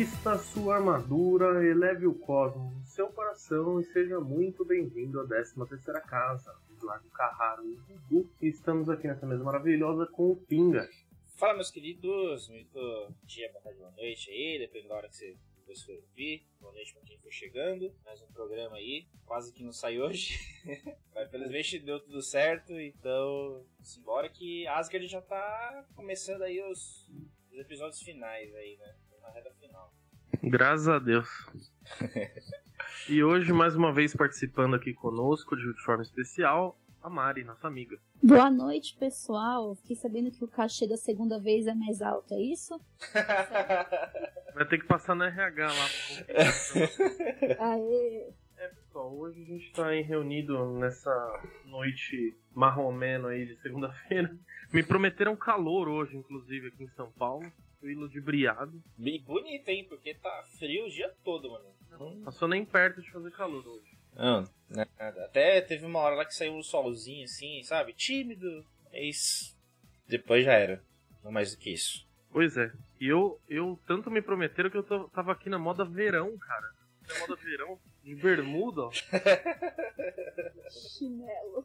[0.00, 5.56] Vista sua armadura, eleve o cosmos no seu coração e seja muito bem-vindo à 13
[5.68, 8.32] terceira casa, Eduardo Carraro e Dudu.
[8.40, 10.88] Estamos aqui nessa mesa maravilhosa com o Pinga.
[11.36, 12.48] Fala, meus queridos.
[12.48, 15.36] Muito dia, boa tarde, boa noite aí, dependendo da hora que você
[15.84, 16.46] for ouvir.
[16.58, 17.94] Boa noite pra quem for chegando.
[18.02, 19.06] Mais um programa aí.
[19.26, 20.38] Quase que não sai hoje.
[21.14, 22.72] Mas felizmente deu tudo certo.
[22.72, 27.06] Então, simbora que Asgard já tá começando aí os,
[27.52, 28.94] os episódios finais aí, né?
[29.34, 29.59] Reta.
[30.42, 31.28] Graças a Deus.
[33.08, 37.98] e hoje, mais uma vez, participando aqui conosco de forma especial, a Mari, nossa amiga.
[38.22, 39.74] Boa noite, pessoal.
[39.76, 42.80] Fiquei sabendo que o cachê da segunda vez é mais alto, é isso?
[44.54, 45.88] Vai ter que passar no RH lá.
[47.58, 48.32] Aê!
[48.56, 51.10] É, pessoal, hoje a gente está aí reunido nessa
[51.66, 54.34] noite marromeno aí de segunda-feira.
[54.72, 57.50] Me prometeram calor hoje, inclusive, aqui em São Paulo.
[57.80, 58.82] Fui ludibriado.
[58.96, 59.86] Bem bonito, hein?
[59.88, 61.64] Porque tá frio o dia todo, mano.
[61.98, 63.98] Não passou nem perto de fazer calor hoje.
[64.14, 65.24] Não, nada.
[65.24, 67.92] Até teve uma hora lá que saiu um solzinho assim, sabe?
[67.94, 68.64] Tímido.
[68.92, 69.56] É isso.
[70.06, 70.82] Depois já era.
[71.24, 72.06] Não mais do que isso.
[72.30, 72.70] Pois é.
[73.00, 76.74] E eu, eu tanto me prometeram que eu tô, tava aqui na moda verão, cara.
[77.08, 78.90] Na moda verão, de bermuda, ó.
[80.70, 81.64] Chinelo.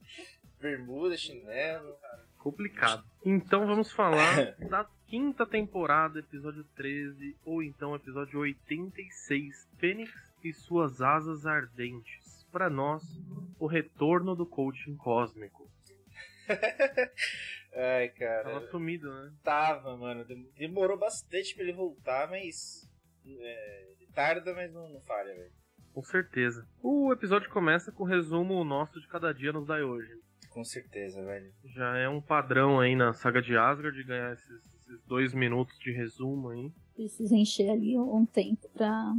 [0.59, 1.95] Bermuda, chinelo.
[2.39, 3.03] Complicado.
[3.23, 10.11] Então vamos falar da quinta temporada, episódio 13, ou então episódio 86, Fênix
[10.43, 12.45] e suas asas ardentes.
[12.51, 13.03] Para nós,
[13.59, 15.69] o retorno do coaching cósmico.
[17.75, 18.43] Ai, cara.
[18.43, 19.33] Tava sumido, né?
[19.43, 20.25] Tava, mano.
[20.57, 22.89] Demorou bastante pra ele voltar, mas.
[23.27, 25.51] É, tarda, mas não, não falha, velho.
[25.93, 26.67] Com certeza.
[26.81, 30.11] O episódio começa com o resumo nosso de cada dia nos hoje.
[30.49, 31.51] Com certeza, velho.
[31.65, 35.77] Já é um padrão aí na saga de Asgard de ganhar esses, esses dois minutos
[35.79, 36.71] de resumo aí.
[36.95, 39.13] Precisa encher ali um tempo pra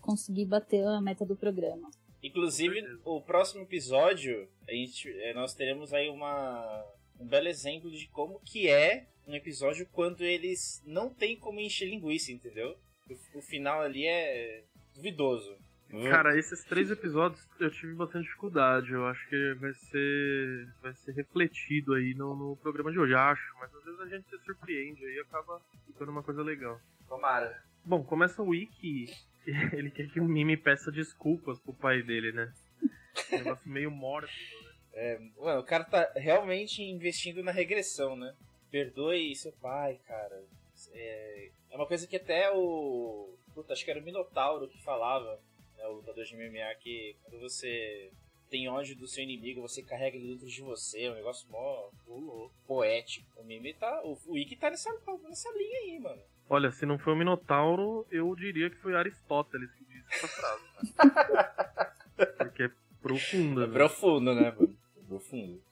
[0.00, 1.90] conseguir bater a meta do programa.
[2.22, 6.84] Inclusive, o próximo episódio, a gente, é, nós teremos aí uma,
[7.18, 11.88] um belo exemplo de como que é um episódio quando eles não tem como encher
[11.88, 12.76] linguiça, entendeu?
[13.08, 15.56] O, o final ali é duvidoso.
[16.08, 18.92] Cara, esses três episódios eu tive bastante dificuldade.
[18.92, 23.54] Eu acho que vai ser vai ser refletido aí no, no programa de hoje, acho.
[23.58, 26.80] Mas às vezes a gente se surpreende aí e acaba ficando uma coisa legal.
[27.08, 27.62] Tomara.
[27.84, 29.06] Bom, começa o wiki
[29.72, 32.52] ele quer que o Mimi peça desculpas pro pai dele, né?
[33.32, 34.28] Um negócio meio morto.
[34.28, 34.70] Né?
[34.92, 38.34] É, mano, o cara tá realmente investindo na regressão, né?
[38.70, 40.44] Perdoe seu pai, cara.
[40.92, 43.36] É, é uma coisa que até o.
[43.54, 45.40] Puta, acho que era o Minotauro que falava
[45.80, 48.10] né, o lutador de MMA, que quando você
[48.50, 51.88] tem ódio do seu inimigo, você carrega ele dentro de você, é um negócio mó
[52.08, 53.26] uh, poético.
[53.36, 54.02] O Mimi tá.
[54.04, 54.90] O, o Ikki tá nessa,
[55.22, 56.22] nessa linha aí, mano.
[56.48, 60.64] Olha, se não foi o Minotauro, eu diria que foi Aristóteles que disse essa frase.
[62.36, 62.70] Porque é
[63.00, 63.64] profunda.
[63.64, 63.72] É né?
[63.72, 64.76] profundo, né, mano?
[64.98, 65.62] É profundo.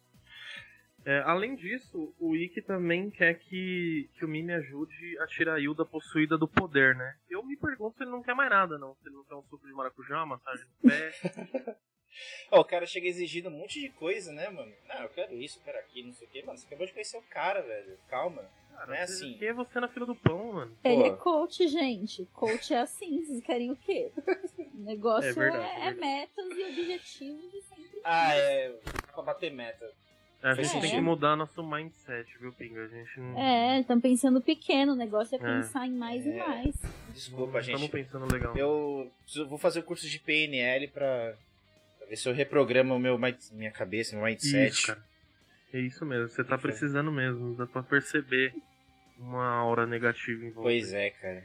[1.09, 5.59] É, além disso, o Ikki também quer que, que o Mimi ajude a tirar a
[5.59, 7.17] Hilda possuída do poder, né?
[7.31, 8.95] Eu me pergunto se ele não quer mais nada, não.
[8.97, 11.15] Se ele não quer um suco de maracujá, massagem no pé.
[12.53, 14.71] oh, o cara chega exigindo um monte de coisa, né, mano?
[14.87, 16.43] Não, eu quero isso, eu quero aquilo, não sei o quê.
[16.43, 17.99] Mano, você acabou de conhecer o cara, velho.
[18.11, 18.45] Calma.
[18.75, 19.33] Cara, não é assim.
[19.39, 20.79] Quem é você na fila do pão, mano?
[20.85, 21.07] Ele Pô.
[21.07, 22.27] é coach, gente.
[22.35, 23.25] Coach é assim.
[23.25, 24.13] Vocês querem o quê?
[24.75, 28.01] O negócio é, verdade, é, é, é metas e objetivos e sempre.
[28.05, 28.79] Ah, é.
[29.15, 29.91] Pra bater meta.
[30.43, 30.81] A gente é.
[30.81, 32.85] tem que mudar nosso mindset, viu, Pinga?
[32.85, 33.39] A gente não...
[33.39, 35.57] É, estamos pensando pequeno, o negócio é, é.
[35.57, 36.31] pensar em mais é.
[36.31, 36.75] e mais.
[37.13, 37.75] Desculpa, gente.
[37.75, 38.57] Estamos pensando legal.
[38.57, 39.11] Eu
[39.49, 41.35] vou fazer o curso de PNL pra,
[41.99, 43.19] pra ver se eu reprogramo o meu,
[43.53, 44.73] minha cabeça, meu mindset.
[44.73, 45.09] Isso, cara.
[45.73, 48.55] É isso mesmo, você tá precisando mesmo, dá pra perceber
[49.19, 50.63] uma aura negativa em você.
[50.63, 51.45] Pois é, cara.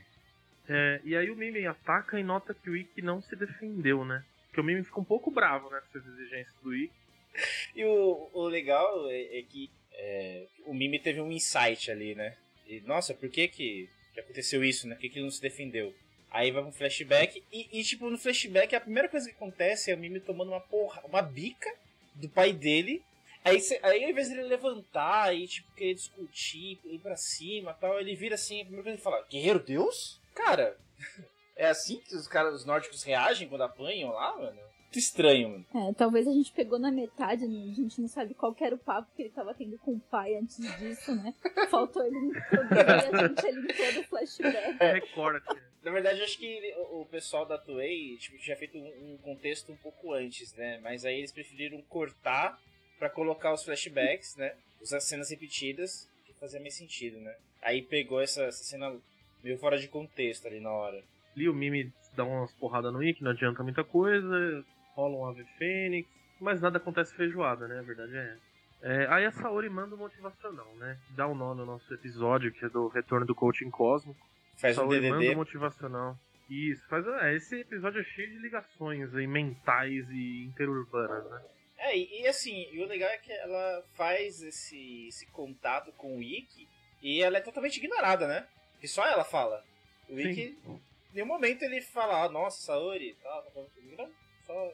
[0.70, 4.24] É, e aí o Mimi ataca e nota que o Ikki não se defendeu, né?
[4.48, 7.03] Porque o Mimi fica um pouco bravo, né, com essas exigências do Ikki.
[7.76, 12.35] E o, o legal é, é que é, o Mimi teve um insight ali, né?
[12.68, 14.96] E, nossa, por que que, que aconteceu isso, né?
[14.96, 15.94] Por que, que ele não se defendeu?
[16.30, 19.96] Aí vai um flashback e, e, tipo, no flashback a primeira coisa que acontece é
[19.96, 21.72] o Mimi tomando uma porra, uma bica
[22.16, 23.03] do pai dele.
[23.46, 28.00] Aí, cê, aí ao invés dele levantar e, tipo, querer discutir, ir pra cima tal,
[28.00, 30.20] ele vira assim, a primeira coisa ele fala, Guerreiro Deus?
[30.34, 30.78] Cara,
[31.56, 34.59] é assim que os caras, os nórdicos reagem quando apanham lá, mano?
[34.93, 35.66] Muito estranho, mano.
[35.73, 37.72] É, talvez a gente pegou na metade, né?
[37.72, 40.35] a gente não sabe qual era o papo que ele tava tendo com o pai
[40.35, 41.34] antes disso, né?
[41.69, 44.78] Faltou ele no programa a gente ali todo o flashback.
[44.79, 45.41] É, recorda.
[45.84, 49.17] Na verdade, eu acho que ele, o, pessoal da Toei tipo, tinha feito um, um,
[49.17, 50.79] contexto um pouco antes, né?
[50.81, 52.59] Mas aí eles preferiram cortar
[52.99, 54.53] para colocar os flashbacks, né?
[54.81, 57.35] As cenas repetidas, que fazia mais sentido, né?
[57.61, 58.95] Aí pegou essa, essa cena
[59.43, 61.03] meio fora de contexto ali na hora.
[61.35, 64.63] Ali o Mimi dá umas porradas no Ikki, não adianta muita coisa,
[64.95, 66.09] rola um Ave Fênix,
[66.40, 67.79] mas nada acontece feijoada, né?
[67.79, 68.53] A verdade é essa.
[68.81, 70.99] É, aí a Saori manda um motivacional, né?
[71.11, 74.19] Dá um nó no nosso episódio, que é do retorno do coaching cósmico.
[74.57, 75.09] Faz um Saori DDD.
[75.09, 76.17] manda um motivacional.
[76.49, 81.41] Isso, faz, é, esse episódio é cheio de ligações aí, mentais e interurbanas, né?
[81.78, 86.17] É, e, e assim, e o legal é que ela faz esse, esse contato com
[86.17, 86.67] o Ikki
[87.01, 88.45] e ela é totalmente ignorada, né?
[88.81, 89.63] Que só ela fala.
[90.09, 90.19] O.
[90.19, 90.81] Ikki, em
[91.13, 93.43] nenhum momento ele fala, ah, nossa, Saori tal.
[93.43, 93.67] tal, tal.
[93.97, 94.11] Não,
[94.45, 94.73] só,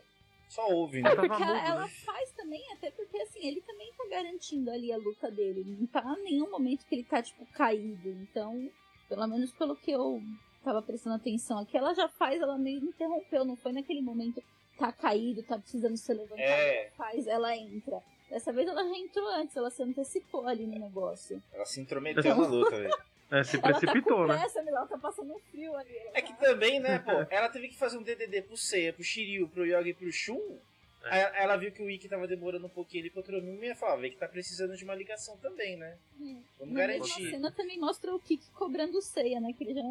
[0.50, 1.12] só ouve, né?
[1.12, 1.92] É porque ela, ela né?
[2.04, 5.64] faz também, até porque assim, ele também tá garantindo ali a luta dele.
[5.80, 8.10] Não tá em nenhum momento que ele tá, tipo, caído.
[8.10, 8.70] Então,
[9.08, 10.20] pelo menos pelo que eu
[10.64, 14.44] tava prestando atenção aqui, ela já faz, ela meio interrompeu, não foi naquele momento
[14.78, 16.86] tá caído, tá precisando ser levantado, É.
[16.86, 18.02] ela faz, ela entra.
[18.30, 21.42] Dessa vez ela já entrou antes, ela se antecipou ali no negócio.
[21.52, 22.98] Ela se intrometeu na luta, velho.
[23.32, 24.40] É, se Ela precipitou, tá com né?
[24.40, 25.96] pressa, ela tá passando frio ali.
[25.98, 28.92] ela É que tá- também, né, pô, ela teve que fazer um DDD pro Seiya,
[28.94, 30.58] pro Shiryu, pro Yoga e pro Shun.
[31.06, 31.10] É.
[31.24, 33.70] Aí ela viu que o Ikki tava demorando um pouquinho ali contra o Mimi e
[33.70, 35.96] ia falar, vê que tá precisando de uma ligação também, né?
[36.22, 36.36] É.
[36.60, 37.30] Vamos Na garantir.
[37.30, 39.54] cena também mostra o Kiki cobrando o Ceia, né?
[39.58, 39.82] Que ele já,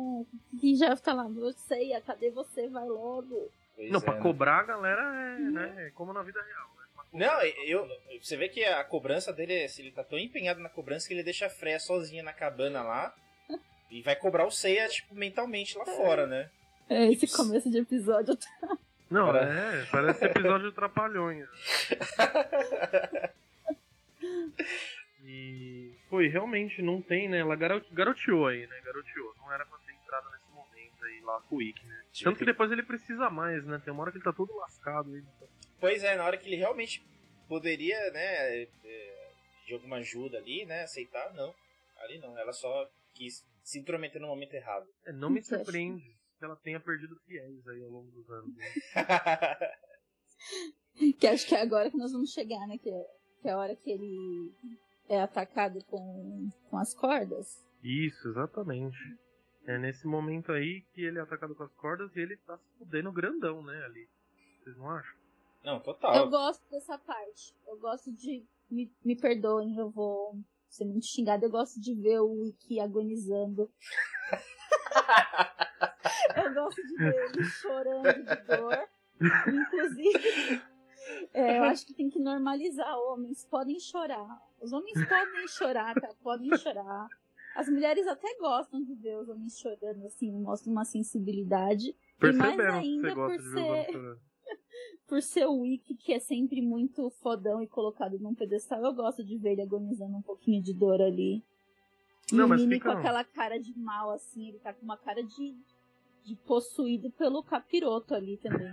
[0.61, 2.69] que já tá lá, "Ô, Ceia, cadê você?
[2.69, 3.51] Vai logo.
[3.75, 4.21] Pois Não, é, pra né?
[4.21, 5.87] cobrar a galera é, né?
[5.87, 6.69] É como na vida real.
[7.15, 7.27] Né?
[7.27, 7.89] Não, eu,
[8.21, 11.15] você vê que a cobrança dele, é- se ele tá tão empenhado na cobrança que
[11.15, 13.15] ele deixa a Freya sozinha na cabana lá
[13.91, 16.51] e vai cobrar o Seiya, tipo, mentalmente lá fora, né?
[16.89, 18.37] É, esse começo de episódio
[19.11, 19.45] Não, Cara.
[19.45, 21.47] é, parece episódio de Trapalhões.
[25.25, 27.39] E foi, realmente não tem, né?
[27.39, 28.81] Ela garo- garoteou aí, né?
[28.85, 29.35] Garoteou.
[29.39, 32.03] Não era pra ter entrado nesse momento aí lá com o Ikki, né?
[32.23, 33.81] Tanto que depois ele precisa mais, né?
[33.85, 35.23] Tem uma hora que ele tá todo lascado aí.
[35.81, 37.05] Pois é, na hora que ele realmente
[37.49, 39.29] poderia, né, é,
[39.67, 41.55] de alguma ajuda ali, né, aceitar, não.
[42.01, 44.89] Ali não, ela só quis se intrometer no momento errado.
[45.05, 48.55] É, não me surpreende que ela tenha perdido fiéis aí ao longo dos anos.
[51.21, 52.79] que acho que é agora que nós vamos chegar, né?
[52.79, 53.07] Que é,
[53.43, 54.55] que é a hora que ele
[55.07, 57.63] é atacado com, com as cordas.
[57.83, 58.97] Isso, exatamente.
[59.67, 62.79] É nesse momento aí que ele é atacado com as cordas e ele tá se
[62.79, 64.09] fudendo grandão, né, ali.
[64.63, 65.15] Vocês não acham?
[65.63, 66.15] não, total.
[66.15, 67.55] Eu gosto dessa parte.
[67.67, 68.47] Eu gosto de.
[68.71, 71.47] Me, me perdoem, eu vou ser muito xingada.
[71.47, 73.71] Eu gosto de ver o Wiki agonizando.
[76.37, 78.89] eu gosto de ver ele chorando de dor.
[79.47, 80.63] Inclusive,
[81.33, 82.97] é, eu acho que tem que normalizar.
[82.99, 84.41] Homens podem chorar.
[84.61, 86.09] Os homens podem chorar, tá?
[86.23, 87.09] Podem chorar.
[87.57, 91.97] As mulheres até gostam de ver os homens chorando, assim, mostram uma sensibilidade.
[92.23, 94.19] E mais Percebemos ainda por ser-.
[95.09, 99.25] Por ser o Wiki, que é sempre muito fodão e colocado num pedestal, eu gosto
[99.25, 101.43] de ver ele agonizando um pouquinho de dor ali.
[102.31, 104.99] E Não, o mas fica- com aquela cara de mal, assim, ele tá com uma
[104.99, 105.57] cara de,
[106.25, 108.71] de possuído pelo capiroto ali também.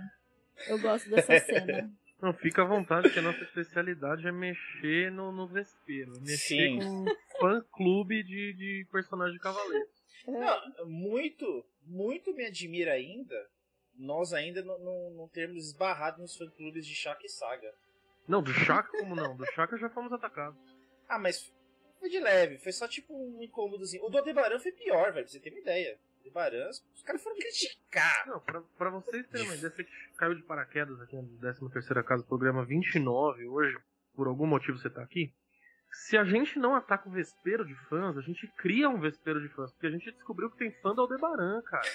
[0.68, 1.90] Eu gosto dessa cena.
[2.20, 6.12] Não, fica à vontade que a nossa especialidade é mexer no, no vespeiro.
[6.16, 6.78] é Mexer Sim.
[6.78, 7.04] com
[7.40, 9.86] fã clube de, de personagem cavaleiro.
[10.26, 13.34] Não, muito, muito me admira ainda
[13.98, 17.72] nós ainda não, não, não termos esbarrado nos fã-clubes de Shaka e Saga.
[18.26, 19.36] Não, do Chaka como não?
[19.36, 20.58] Do Chaka já fomos atacados.
[21.08, 21.52] Ah, mas
[21.98, 24.04] foi de leve, foi só tipo um incômodozinho.
[24.04, 25.98] O do Aldebaran foi pior, velho, pra você ter uma ideia.
[26.18, 28.26] Aldebaran, os caras foram criticar.
[28.26, 32.24] Não, pra, pra vocês terem uma ideia, você caiu de paraquedas aqui no 13ª casa,
[32.24, 33.78] programa 29 hoje,
[34.14, 35.32] por algum motivo você tá aqui.
[35.92, 39.48] Se a gente não ataca o vespeiro de fãs, a gente cria um vespeiro de
[39.54, 41.88] fãs, porque a gente descobriu que tem fã do Aldebaran, cara.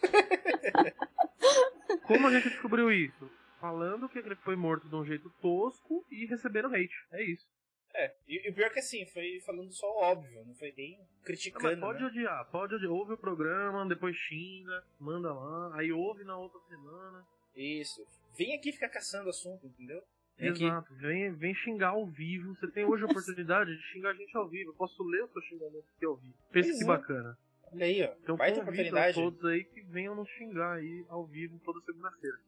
[2.06, 3.30] Como a gente descobriu isso?
[3.60, 6.94] Falando que ele foi morto de um jeito tosco e recebendo hate.
[7.12, 7.46] É isso.
[7.94, 10.72] É, e, e o pior é que assim, foi falando só o óbvio, não foi
[10.76, 11.80] nem Não, criticando.
[11.80, 12.06] pode né?
[12.06, 12.92] odiar, pode odiar.
[12.92, 17.24] Ouve o programa, depois xinga, manda lá, aí ouve na outra semana.
[17.54, 18.00] Isso.
[18.38, 20.00] Vem aqui ficar caçando assunto, entendeu?
[20.38, 20.64] Vem aqui.
[20.64, 22.54] Exato, vem, vem xingar ao vivo.
[22.54, 24.70] Você tem hoje a oportunidade de xingar a gente ao vivo.
[24.70, 26.34] Eu posso ler o seu xingamento aqui ao vivo.
[26.52, 27.36] Pensa que bacana.
[27.72, 28.12] Olha aí, ó.
[28.22, 29.14] Então Baita convido a oportunidade.
[29.14, 32.38] todos aí que venham nos xingar aí ao vivo toda segunda-feira.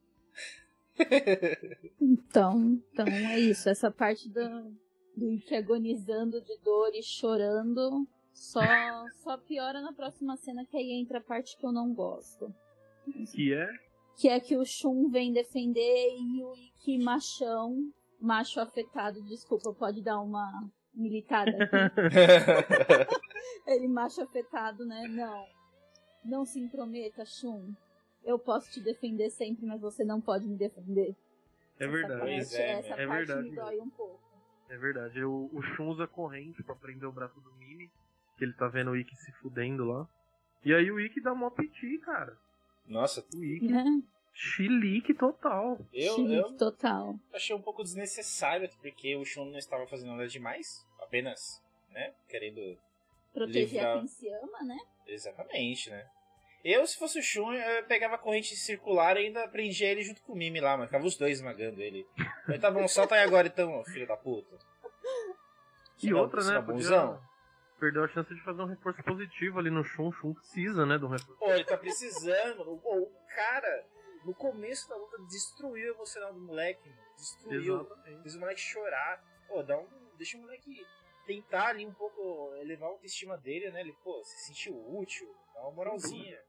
[1.99, 3.67] Então, então é isso.
[3.69, 4.71] Essa parte do,
[5.15, 8.61] do agonizando de dor e chorando só,
[9.23, 12.53] só piora na próxima cena, que aí entra a parte que eu não gosto.
[13.31, 13.67] Que é.
[14.17, 20.01] Que é que o Shun vem defender e o Ikki machão, macho afetado, desculpa, pode
[20.01, 21.73] dar uma militada aqui.
[23.67, 25.07] Ele macho afetado, né?
[25.07, 25.45] Não.
[26.23, 27.73] Não se intrometa, Shun.
[28.23, 31.15] Eu posso te defender sempre, mas você não pode me defender.
[31.79, 32.21] É Essa verdade.
[32.21, 33.03] Pois parte, é, essa né?
[33.03, 34.19] É parte verdade me dói um pouco.
[34.69, 35.23] É verdade.
[35.23, 37.89] O, o Shun usa corrente pra prender o braço do Mini.
[38.37, 40.07] Que ele tá vendo o Ikki se fudendo lá.
[40.63, 42.37] E aí o Ikki dá mó piti, cara.
[42.87, 44.01] Nossa, O Ikki, Né?
[44.33, 45.77] Chilique total.
[45.93, 47.15] eu, Chilique eu total.
[47.33, 50.85] achei um pouco desnecessário, porque o Shun não estava fazendo nada demais.
[50.99, 52.13] Apenas, né?
[52.27, 52.77] Querendo.
[53.33, 53.97] Proteger Livrar.
[53.97, 54.77] a quem se ama, né?
[55.07, 56.05] Exatamente, né?
[56.63, 60.21] Eu, se fosse o Shun, eu pegava a corrente circular e ainda prendia ele junto
[60.21, 62.07] com o Mimi lá, mas ficava os dois esmagando ele.
[62.47, 64.57] Mas tá bom, solta aí agora então, filho da puta.
[66.01, 66.61] E outra, né?
[66.61, 67.19] Podia...
[67.79, 70.09] Perdeu a chance de fazer um reforço positivo ali no Shun.
[70.13, 70.97] Shun precisa, né?
[70.97, 71.37] De um reforço.
[71.37, 73.85] Pô, ele tá precisando, o cara,
[74.25, 77.01] no começo da luta, destruiu o emocional do moleque, mano.
[77.17, 77.81] Destruiu.
[77.81, 78.21] Exatamente.
[78.23, 79.23] Fez o moleque chorar.
[79.47, 79.87] Pô, dá um.
[80.17, 80.85] Deixa o moleque
[81.25, 83.81] tentar ali um pouco elevar a autoestima dele, né?
[83.81, 86.39] Ele, pô, se sentiu útil, dá uma moralzinha.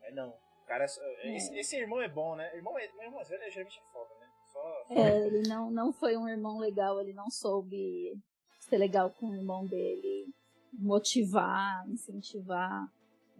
[0.00, 0.28] Mas não.
[0.30, 0.86] O cara.
[0.88, 2.54] só- Esse, esse irmão é bom, né?
[2.56, 4.26] Irmão, é- meu irmão mais velho geralmente é foda, né?
[4.52, 4.86] Só.
[4.90, 8.12] É, ele não, não foi um irmão legal, ele não soube
[8.60, 10.26] ser legal com o irmão dele,
[10.72, 12.86] motivar, incentivar.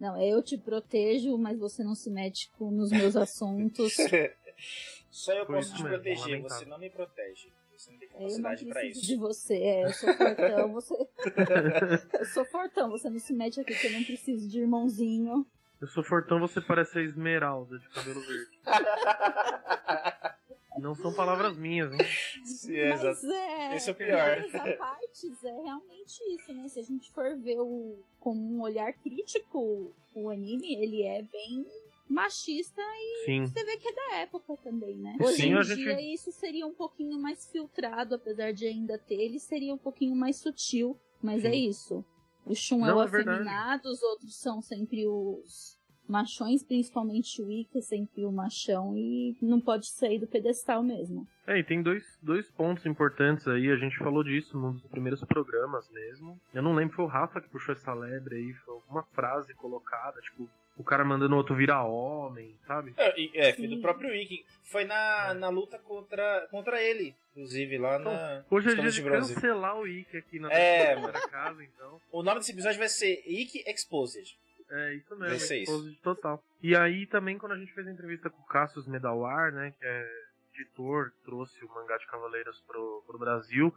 [0.01, 3.93] Não, é eu te protejo, mas você não se mete com, nos meus assuntos.
[5.11, 7.53] Só eu Foi posso te mesmo, proteger, você não me protege.
[7.77, 9.07] Você não tem Eu não capacidade pra preciso isso.
[9.07, 10.95] de você, é, eu sou fortão, você.
[12.19, 15.45] eu sou fortão, você não se mete aqui que eu não preciso de irmãozinho.
[15.79, 18.59] Eu sou fortão, você parece a Esmeralda de cabelo verde.
[20.79, 21.99] Não são palavras minhas, hein?
[22.45, 23.19] Sim, exato.
[23.21, 23.75] Mas é.
[23.75, 24.37] Esse é o pior.
[24.41, 26.67] Mas a partes é realmente isso, né?
[26.69, 31.65] Se a gente for ver o, com um olhar crítico, o anime, ele é bem
[32.09, 33.45] machista e Sim.
[33.45, 35.15] você vê que é da época também, né?
[35.17, 38.97] Sim, Hoje em a dia gente- isso seria um pouquinho mais filtrado, apesar de ainda
[38.97, 40.97] ter, ele seria um pouquinho mais sutil.
[41.21, 41.47] Mas Sim.
[41.49, 42.05] é isso.
[42.45, 43.29] O Shun é o é verdade.
[43.41, 45.77] afeminado, os outros são sempre os
[46.11, 51.25] machões, principalmente o é sempre o machão e não pode sair do pedestal mesmo.
[51.47, 55.23] É, e tem dois, dois pontos importantes aí, a gente falou disso num dos primeiros
[55.23, 56.39] programas mesmo.
[56.53, 60.19] Eu não lembro, foi o Rafa que puxou essa lebre aí, foi alguma frase colocada,
[60.21, 62.93] tipo, o cara mandando o outro virar homem, sabe?
[62.97, 64.45] É, é, foi do próprio Wiki.
[64.63, 65.33] Foi na, É.
[65.33, 68.43] na luta contra, contra ele, inclusive, lá na.
[68.49, 69.33] Hoje é dia de de bronze.
[69.33, 70.95] cancelar o Ike aqui na É,
[71.29, 71.99] casa, então.
[72.11, 74.37] O nome desse episódio vai ser Wiki Exposed.
[74.71, 75.53] É isso mesmo, isso.
[75.53, 76.43] exposed total.
[76.61, 79.85] E aí também quando a gente fez a entrevista com o Cassius Medawar, né, que
[79.85, 80.07] é
[80.55, 83.73] editor, trouxe o mangá de Cavaleiros pro, pro Brasil.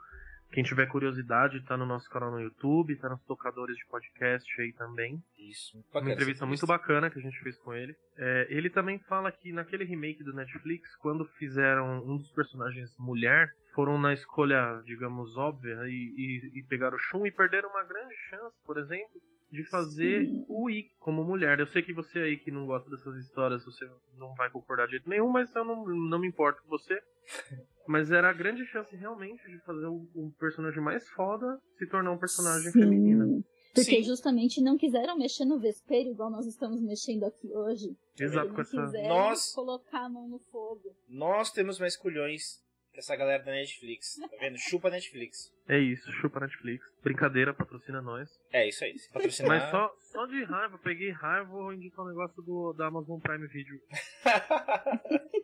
[0.52, 4.72] Quem tiver curiosidade, tá no nosso canal no YouTube, tá nos tocadores de podcast aí
[4.72, 5.20] também.
[5.36, 5.76] Isso.
[5.76, 7.96] muito Uma entrevista muito bacana que a gente fez com ele.
[8.16, 13.52] É, ele também fala que naquele remake do Netflix, quando fizeram um dos personagens mulher,
[13.74, 18.14] foram na escolha, digamos, óbvia e, e, e pegaram o Shun e perderam uma grande
[18.30, 19.20] chance, por exemplo,
[19.54, 20.44] de fazer Sim.
[20.49, 21.58] o Ikki como mulher.
[21.61, 24.92] Eu sei que você aí que não gosta dessas histórias, você não vai concordar de
[24.92, 27.00] jeito nenhum, mas eu não, não me importo com você.
[27.87, 32.12] Mas era a grande chance realmente de fazer o, o personagem mais foda se tornar
[32.12, 32.80] um personagem Sim.
[32.80, 33.26] feminina.
[33.75, 34.02] Porque Sim.
[34.02, 37.94] justamente não quiseram mexer no vespeiro igual nós estamos mexendo aqui hoje.
[38.18, 38.70] Exato, não com essa.
[38.87, 40.96] quiseram Nós- colocar a mão no fogo.
[41.06, 42.63] Nós temos mais culhões
[42.96, 44.16] essa galera da Netflix.
[44.16, 44.58] Tá vendo?
[44.58, 45.52] Chupa Netflix.
[45.68, 46.84] É isso, chupa Netflix.
[47.02, 48.28] Brincadeira, patrocina nós.
[48.52, 48.98] É isso aí.
[48.98, 49.48] Se patrocinar.
[49.48, 53.46] Mas só, só de raiva, peguei raiva, vou indicar um negócio do, da Amazon Prime
[53.48, 53.80] Video.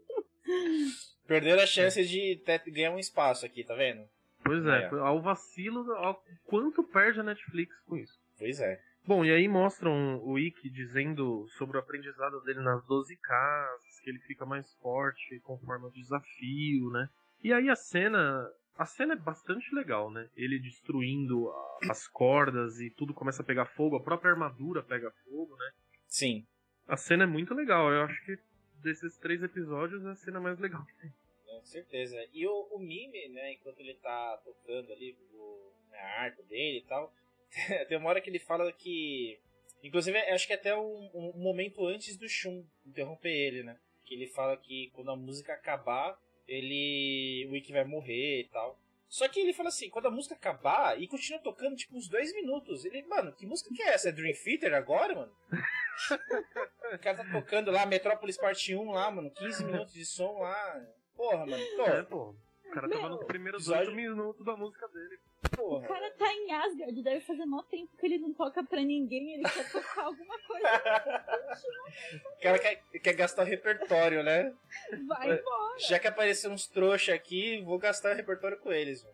[1.26, 4.02] Perderam a chance de ter- ganhar um espaço aqui, tá vendo?
[4.42, 5.06] Pois é, ó.
[5.06, 8.18] ao vacilo, ao quanto perde a Netflix com isso.
[8.38, 8.80] Pois é.
[9.06, 14.10] Bom, e aí mostram o Ikki dizendo sobre o aprendizado dele nas 12 casas, que
[14.10, 17.08] ele fica mais forte conforme o desafio, né?
[17.42, 18.50] E aí a cena.
[18.76, 20.30] A cena é bastante legal, né?
[20.34, 25.10] Ele destruindo a- as cordas e tudo começa a pegar fogo, a própria armadura pega
[25.24, 25.70] fogo, né?
[26.08, 26.46] Sim.
[26.88, 28.38] A cena é muito legal, eu acho que
[28.82, 31.12] desses três episódios é a cena mais legal que tem.
[31.46, 32.16] Com certeza.
[32.32, 36.84] E o, o Mime, né, enquanto ele tá tocando ali o, a harpa dele e
[36.88, 37.12] tal,
[37.86, 39.38] tem uma hora que ele fala que.
[39.82, 43.78] Inclusive, acho que é até um, um momento antes do Shun interromper ele, né?
[44.06, 46.18] Que ele fala que quando a música acabar,
[46.50, 47.48] ele.
[47.50, 48.78] o Ikki vai morrer e tal.
[49.08, 52.32] Só que ele fala assim, quando a música acabar e continua tocando tipo uns dois
[52.34, 52.84] minutos.
[52.84, 54.08] Ele, mano, que música que é essa?
[54.08, 55.32] É Dream Theater agora, mano?
[56.94, 60.86] o cara tá tocando lá, Metrópolis Parte 1 lá, mano, 15 minutos de som lá.
[61.16, 61.64] Porra, mano.
[61.76, 62.34] Pô, É, pô.
[62.70, 65.18] O cara tava nos primeiros episódio- oito minutos da música dele.
[65.44, 65.88] O porra.
[65.88, 69.42] cara tá em Asgard, deve fazer mó tempo que ele não toca pra ninguém, ele
[69.48, 70.68] quer tocar alguma coisa.
[72.38, 74.52] O cara quer, quer gastar o repertório, né?
[75.06, 75.78] Vai embora.
[75.78, 79.04] Já que apareceu uns trouxa aqui, vou gastar o repertório com eles.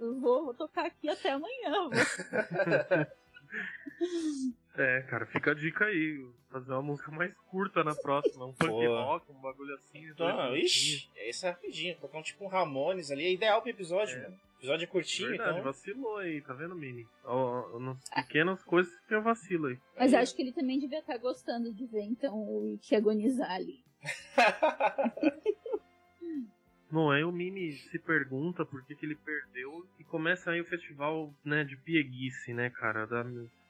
[0.00, 1.88] vou, vou tocar aqui até amanhã.
[4.76, 6.26] É, cara, fica a dica aí.
[6.50, 8.46] Fazer uma música mais curta na próxima.
[8.46, 9.02] Um punk Boa.
[9.04, 10.06] rock, um bagulho assim.
[10.06, 10.64] Então, minutinhos.
[10.64, 11.96] ixi, esse é rapidinho.
[12.00, 14.22] Tocar um tipo um Ramones ali, é ideal pro episódio, É.
[14.22, 14.40] mano.
[14.58, 15.62] Episódio curtinho, Verdade, então.
[15.64, 17.06] vacilou aí, tá vendo, Mini?
[17.24, 19.78] Ó, nas pequenas coisas que eu vacilo aí.
[19.98, 23.84] Mas acho que ele também devia estar gostando de ver, então, o Ikki agonizar ali.
[26.90, 30.64] Bom, aí o Mimi se pergunta por que, que ele perdeu e começa aí o
[30.64, 33.06] festival, né, de pieguice, né, cara?
[33.06, 33.24] Da,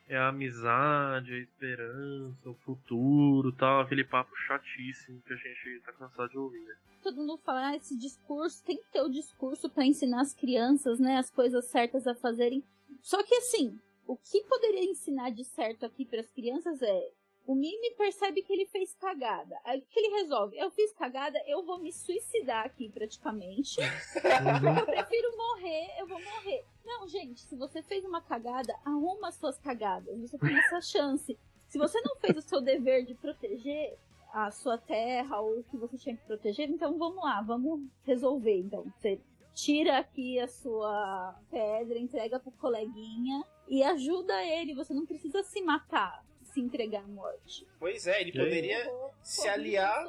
[0.09, 5.93] é a amizade, a esperança, o futuro tal, aquele papo chatíssimo que a gente tá
[5.93, 6.61] cansado de ouvir.
[6.65, 6.75] né?
[7.03, 10.99] Todo mundo fala, ah, esse discurso, tem que ter o discurso pra ensinar as crianças,
[10.99, 12.63] né, as coisas certas a fazerem.
[13.03, 17.11] Só que assim, o que poderia ensinar de certo aqui pras crianças é
[17.47, 19.57] o Mimi percebe que ele fez cagada.
[19.65, 20.59] Aí o que ele resolve?
[20.59, 23.81] Eu fiz cagada, eu vou me suicidar aqui praticamente.
[23.81, 24.79] Uhum.
[24.79, 26.65] Eu prefiro morrer, eu vou morrer.
[26.85, 30.19] Não, gente, se você fez uma cagada, arruma as suas cagadas.
[30.21, 31.39] Você tem essa chance.
[31.69, 33.97] Se você não fez o seu dever de proteger
[34.33, 38.59] a sua terra ou o que você tinha que proteger, então vamos lá, vamos resolver.
[38.59, 39.21] Então, você
[39.55, 44.75] tira aqui a sua pedra, entrega pro coleguinha e ajuda ele.
[44.75, 46.25] Você não precisa se matar,
[46.57, 47.67] se entregar à morte.
[47.79, 50.07] Pois é, ele E poderia Vou se aliar-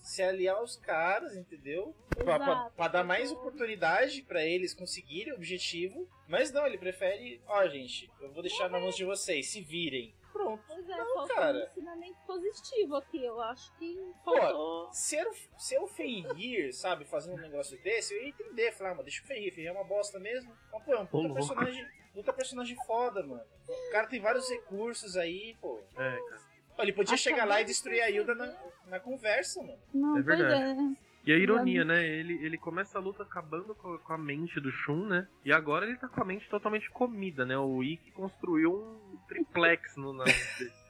[0.00, 1.94] se aliar aos caras, entendeu?
[2.16, 6.08] Pra, pra- pra dar mais então- oportunidade pra eles conseguirem o objetivo.
[6.28, 10.14] Mas não, ele prefere, ó, gente, eu vou deixar na mão de vocês, se virem.
[10.32, 10.62] Pronto.
[10.66, 11.58] Pois é, Não, cara.
[11.58, 13.22] um ensinamento positivo aqui.
[13.22, 14.88] Eu acho que faltou.
[14.92, 18.72] Se era, o- se o Fenrir, sabe, fazendo um negócio desse, eu ia entender.
[18.72, 20.56] Falar, ah, mano, deixa o Fenrir, Fenrir é uma bosta mesmo.
[20.72, 23.42] Mas, pô, é um puta personagem, puta personagem foda, mano.
[23.68, 25.80] O cara tem vários recursos aí, pô.
[25.96, 26.42] É, cara.
[26.76, 28.54] Pô, Ele podia Acabou chegar lá e de destruir a Hilda na,
[28.86, 29.78] na conversa, mano.
[29.92, 30.80] Não, É verdade.
[30.98, 31.02] é.
[31.24, 32.04] E a ironia, né?
[32.04, 35.28] Ele, ele começa a luta acabando com a, com a mente do Shun, né?
[35.44, 37.56] E agora ele tá com a mente totalmente comida, né?
[37.56, 40.24] O Ikki construiu um triplex no na.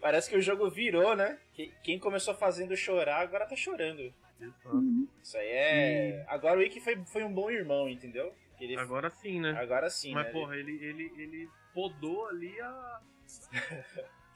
[0.00, 1.38] Parece que o jogo virou, né?
[1.54, 4.12] Que- Quem começou fazendo chorar, agora tá chorando.
[4.40, 4.82] Exato.
[5.22, 6.24] Isso aí é.
[6.28, 8.34] Agora o Ikki foi, foi um bom irmão, entendeu?
[8.62, 8.76] Ele...
[8.76, 9.50] Agora sim, né?
[9.58, 10.32] Agora sim, Mas, né?
[10.32, 13.00] porra, ele, ele, ele podou ali a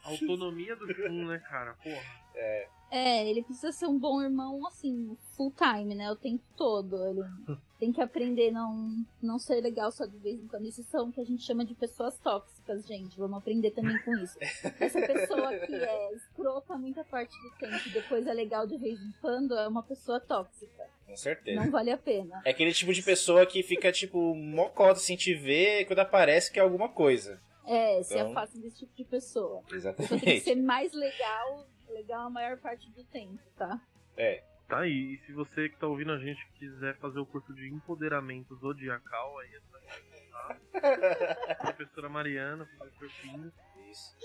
[0.03, 1.73] a autonomia do Shun, né, cara?
[1.75, 2.03] Porra.
[2.35, 6.09] É, ele precisa ser um bom irmão, assim, full time, né?
[6.11, 6.95] O tempo todo.
[7.07, 7.21] Ele
[7.79, 10.65] tem que aprender não não ser legal só de vez em quando.
[10.65, 13.17] Isso são o que a gente chama de pessoas tóxicas, gente.
[13.17, 14.37] Vamos aprender também com isso.
[14.79, 18.99] Essa pessoa que é escrota muita parte do tempo e depois é legal de vez
[18.99, 20.83] em quando é uma pessoa tóxica.
[21.05, 21.61] Com certeza.
[21.61, 22.41] Não vale a pena.
[22.45, 26.59] É aquele tipo de pessoa que fica, tipo, mocota sem te ver quando aparece que
[26.59, 27.39] é alguma coisa.
[27.65, 29.59] É, se Então- afasta desse tipo de pessoa.
[29.59, 30.43] A pessoa tem que Exatamente.
[30.43, 31.65] ser mais legal,
[31.97, 33.79] legal a maior parte do tempo, tá?
[34.15, 34.43] É.
[34.67, 35.13] Tá aí.
[35.13, 39.39] E se você que tá ouvindo a gente quiser fazer o curso de empoderamento zodiacal,
[39.39, 40.59] aí é contar.
[41.61, 43.51] Professora Mariana, professor Pinho.
[43.89, 44.15] Isso.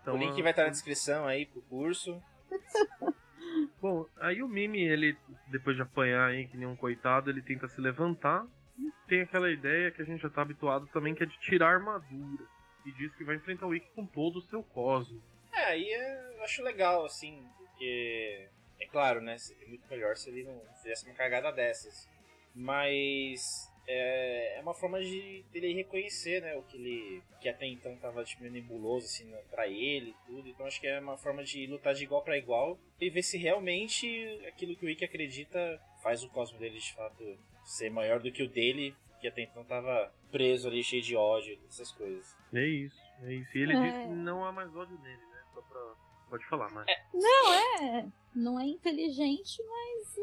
[0.00, 2.22] Então, o link vai estar na descrição aí pro curso.
[3.82, 5.16] Bom, aí o Mimi, ele,
[5.48, 8.46] depois de apanhar aí, que nem um coitado, ele tenta se levantar.
[8.78, 11.70] E tem aquela ideia que a gente já tá habituado também, que é de tirar
[11.70, 12.44] a armadura.
[12.86, 15.20] E diz que vai enfrentar o Ikki com todo o seu cosmo.
[15.58, 18.48] É, aí é- eu acho legal, assim, porque.
[18.80, 19.36] É claro, né?
[19.38, 22.08] Seria muito melhor se ele não fizesse uma cagada dessas.
[22.54, 23.66] Mas.
[23.90, 26.54] É, é uma forma de dele reconhecer, né?
[26.56, 27.22] O que ele.
[27.40, 30.46] Que até então tava tipo, meio nebuloso, assim, né, pra ele e tudo.
[30.48, 33.38] Então acho que é uma forma de lutar de igual pra igual e ver se
[33.38, 34.06] realmente
[34.46, 38.42] aquilo que o Ikki acredita faz o cosmo dele de fato ser maior do que
[38.42, 42.36] o dele, que até então tava preso ali, cheio de ódio, essas coisas.
[42.52, 43.56] É isso, é isso.
[43.56, 43.80] E ele É.
[43.80, 45.27] diz que não há mais ódio nele?
[45.58, 45.80] Só pra.
[46.30, 46.86] Pode falar, mas.
[47.14, 48.06] Não, é.
[48.34, 50.18] Não é inteligente, mas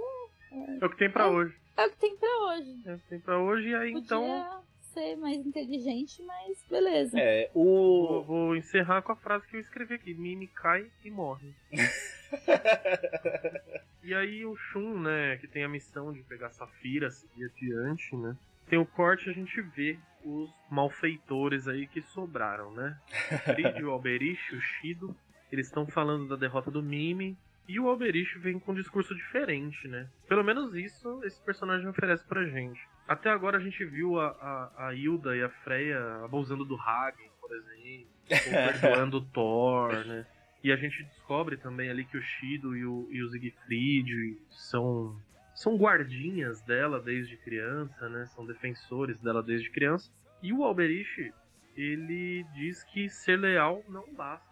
[0.82, 1.54] É o que tem pra hoje.
[1.76, 2.82] é o que tem pra hoje.
[2.86, 4.64] É o que tem pra hoje, e aí Podia então.
[4.94, 7.20] ser mais inteligente, mas beleza.
[7.20, 8.24] É, Vou, o.
[8.24, 11.54] vou encerrar com a frase que eu escrevi aqui: Mimi cai e morre.
[14.04, 18.36] e aí o Shun, né, que tem a missão de pegar Safira, seguir adiante, né?
[18.68, 22.98] Tem o corte a gente vê os malfeitores aí que sobraram, né?
[23.32, 25.16] O Creed, o Alberich, o Shido,
[25.56, 27.38] eles estão falando da derrota do Mimi.
[27.68, 30.08] E o Alberich vem com um discurso diferente, né?
[30.28, 32.80] Pelo menos isso esse personagem oferece pra gente.
[33.08, 37.30] Até agora a gente viu a, a, a Hilda e a Freya abusando do Hagen,
[37.42, 38.08] por exemplo,
[38.82, 40.28] perdoando o Thor, né?
[40.64, 45.16] E a gente descobre também ali que o Shido e o, e o Siegfried são,
[45.54, 48.26] são guardinhas dela desde criança, né?
[48.28, 50.12] São defensores dela desde criança.
[50.42, 51.32] E o Alberich,
[51.76, 54.48] ele diz que ser leal não basta.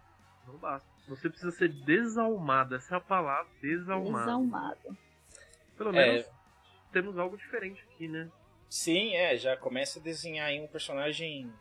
[0.46, 0.93] Não basta.
[1.08, 2.74] Você precisa ser desalmado.
[2.74, 4.18] Essa é a palavra, desalmado.
[4.18, 4.98] Desalmado.
[5.76, 5.92] Pelo É.
[5.92, 6.26] menos
[6.92, 8.30] temos algo diferente aqui, né?
[8.70, 11.52] Sim, é, já começa a desenhar aí um personagem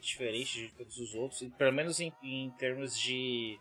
[0.00, 3.58] diferente de todos os outros, pelo menos em, em termos de,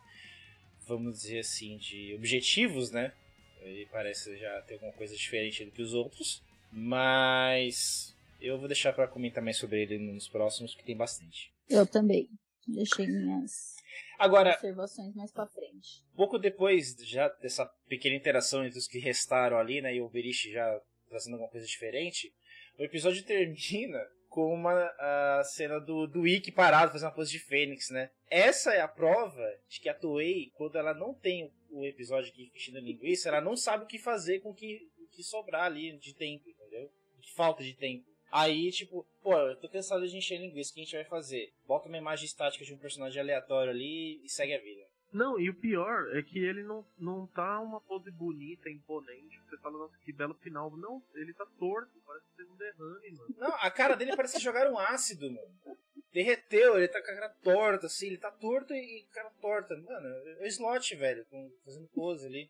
[0.87, 3.13] vamos dizer assim, de objetivos, né?
[3.61, 8.91] Ele parece já ter alguma coisa diferente do que os outros, mas Eu vou deixar
[8.91, 11.53] para comentar mais sobre ele nos próximos, porque tem bastante.
[11.69, 12.27] Eu também.
[12.67, 13.75] Deixei minhas
[14.21, 16.03] Agora, observações mais frente.
[16.15, 20.49] pouco depois já dessa pequena interação entre os que restaram ali, né, e o Berish
[20.51, 22.33] já trazendo alguma coisa diferente,
[22.77, 27.39] o episódio termina com uma a cena do, do Ikki parado fazendo uma pose de
[27.39, 28.09] Fênix, né?
[28.29, 32.49] Essa é a prova de que a Toei, quando ela não tem o episódio aqui
[32.55, 35.97] enchendo linguiça, ela não sabe o que fazer com o que, o que sobrar ali
[35.97, 36.89] de tempo, entendeu?
[37.19, 38.05] De falta de tempo.
[38.31, 41.53] Aí, tipo, pô, eu tô cansado de encher linguiça, o que a gente vai fazer?
[41.67, 44.89] Bota uma imagem estática de um personagem aleatório ali e segue a vida.
[45.11, 49.37] Não, e o pior é que ele não, não tá uma pose bonita, imponente.
[49.41, 50.71] Você fala, nossa, que belo final.
[50.77, 53.35] Não, ele tá torto, parece que teve um derrame, mano.
[53.37, 55.77] Não, a cara dele parece que jogaram ácido, mano.
[56.13, 59.75] Derreteu, ele tá com a cara torta, assim, ele tá torto e cara torta.
[59.75, 60.07] Mano,
[60.39, 61.25] é o slot, velho,
[61.65, 62.49] fazendo pose ali.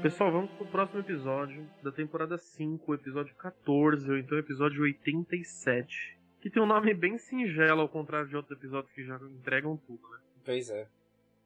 [0.03, 6.19] Pessoal, vamos pro próximo episódio da temporada 5, episódio 14, ou então episódio 87.
[6.41, 10.07] Que tem um nome bem singelo, ao contrário de outros episódios que já entregam tudo,
[10.09, 10.19] né?
[10.43, 10.87] Pois é.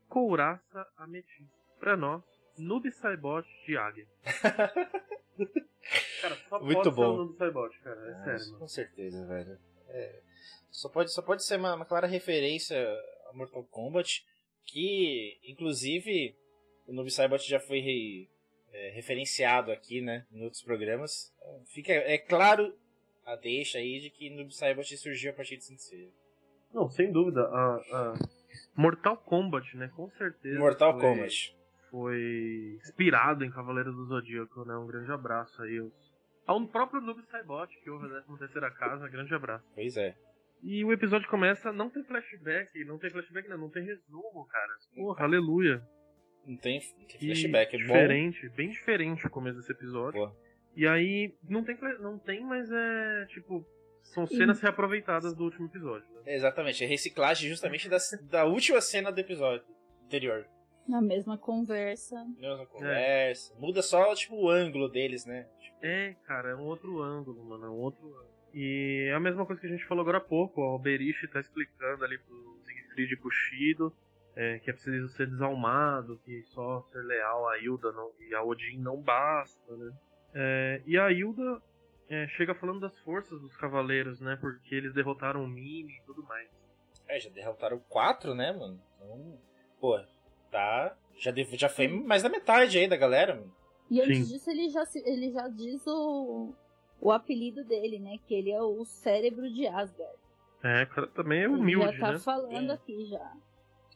[0.10, 1.44] Couraça Ametista.
[1.80, 2.24] Pra nós,
[2.58, 4.08] Noob Saibot de Águia.
[6.22, 7.14] cara, só Muito pode ser bom.
[7.14, 8.00] o Noob Saibot, cara.
[8.00, 8.60] É Ah, sério, mano.
[8.60, 9.58] Com certeza, velho.
[9.90, 10.20] É,
[10.72, 12.76] só, pode, só pode ser uma, uma clara referência
[13.30, 14.26] a Mortal Kombat,
[14.66, 16.36] que, inclusive,
[16.88, 18.28] o Noob Saibot já foi re-
[18.78, 21.34] é, referenciado aqui, né, em outros programas.
[21.74, 22.74] Fica, é claro
[23.26, 26.12] a deixa aí de que Noob Saibot surgiu a partir de Sensei.
[26.74, 27.42] Não, sem dúvida.
[27.42, 28.14] A, a
[28.76, 29.90] Mortal Kombat, né?
[29.96, 30.60] Com certeza.
[30.60, 31.58] Mortal foi- Kombat.
[31.90, 34.76] Foi inspirado em Cavaleiro do Zodíaco, né?
[34.76, 35.78] Um grande abraço aí.
[35.80, 36.14] aos-
[36.46, 39.66] Ao próprio Noob Saibot, que houve a 13 terceira casa, grande abraço.
[39.74, 40.16] Pois é.
[40.64, 44.74] E o episódio começa, não tem flashback, não tem flashback não, não tem resumo, cara.
[44.96, 45.82] Porra, aleluia.
[46.48, 46.80] Não tem,
[47.20, 47.86] flashback, é bom.
[47.86, 50.28] diferente, bem diferente o começo desse episódio.
[50.28, 50.36] Pô.
[50.76, 53.66] E aí, não tem, não tem, mas é, tipo,
[54.02, 56.22] são cenas reaproveitadas do último episódio, né?
[56.36, 57.98] Exatamente, é reciclagem justamente da,
[58.30, 59.66] da última cena do episódio
[60.06, 60.48] anterior.
[60.88, 62.16] Na mesma conversa.
[62.40, 63.54] Mesma conversa.
[63.60, 65.48] Muda só, tipo, o ângulo deles, né?
[65.60, 68.28] Tipo, É, cara, é um outro ângulo, mano, é um outro ângulo.
[68.54, 71.28] E é a mesma coisa que a gente falou agora há pouco, ó, o Berishi
[71.28, 73.94] tá explicando ali pro Siegfried e Bushido
[74.40, 78.44] é, que é preciso ser desalmado, que só ser leal a Hilda não, e a
[78.44, 79.92] Odin não basta, né?
[80.36, 81.60] É, e a Hilda
[82.08, 84.38] é, chega falando das forças dos cavaleiros, né?
[84.40, 86.48] Porque eles derrotaram o Mimi e tudo mais.
[87.08, 88.80] É, já derrotaram quatro, né, mano?
[88.96, 89.40] Então,
[89.80, 90.00] pô,
[90.52, 90.96] tá.
[91.18, 93.52] Já, deve- já foi mais da metade aí da galera, mano.
[93.90, 94.34] E antes Sim.
[94.34, 96.54] disso, ele já, se- ele já diz o,
[97.02, 98.18] o apelido dele, né?
[98.28, 100.20] Que ele é o cérebro de Asgard.
[100.64, 102.20] É, o cara também é humilde, já tá né?
[102.20, 102.74] falando É.
[102.76, 103.34] aqui já.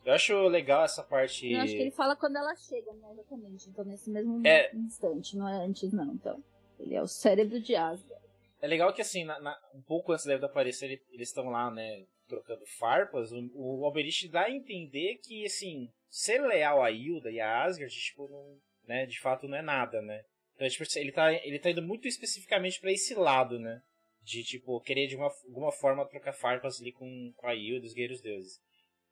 [0.03, 1.51] Eu acho legal essa parte.
[1.51, 3.09] Eu acho que ele fala quando ela chega, né?
[3.11, 3.69] Exatamente.
[3.69, 4.73] Então, nesse mesmo É.
[4.75, 6.13] instante, não é antes, não.
[6.13, 6.43] Então,
[6.79, 8.21] ele é o cérebro de Asgard.
[8.61, 11.49] É legal que, assim, na- na- um pouco antes da Hilda aparecer, ele- eles estão
[11.49, 13.31] lá, né, trocando farpas.
[13.31, 17.93] O, o Alberich dá a entender que, assim, ser leal a Hilda e a Asgard,
[17.93, 20.23] tipo, não, né, de fato não é nada, né?
[20.55, 23.81] Então, tipo, ele tá, ele tá indo muito especificamente pra esse lado, né?
[24.23, 27.93] De, tipo, querer de uma, alguma forma trocar farpas ali com, com a Hilda, os
[27.93, 28.59] guerreiros deuses.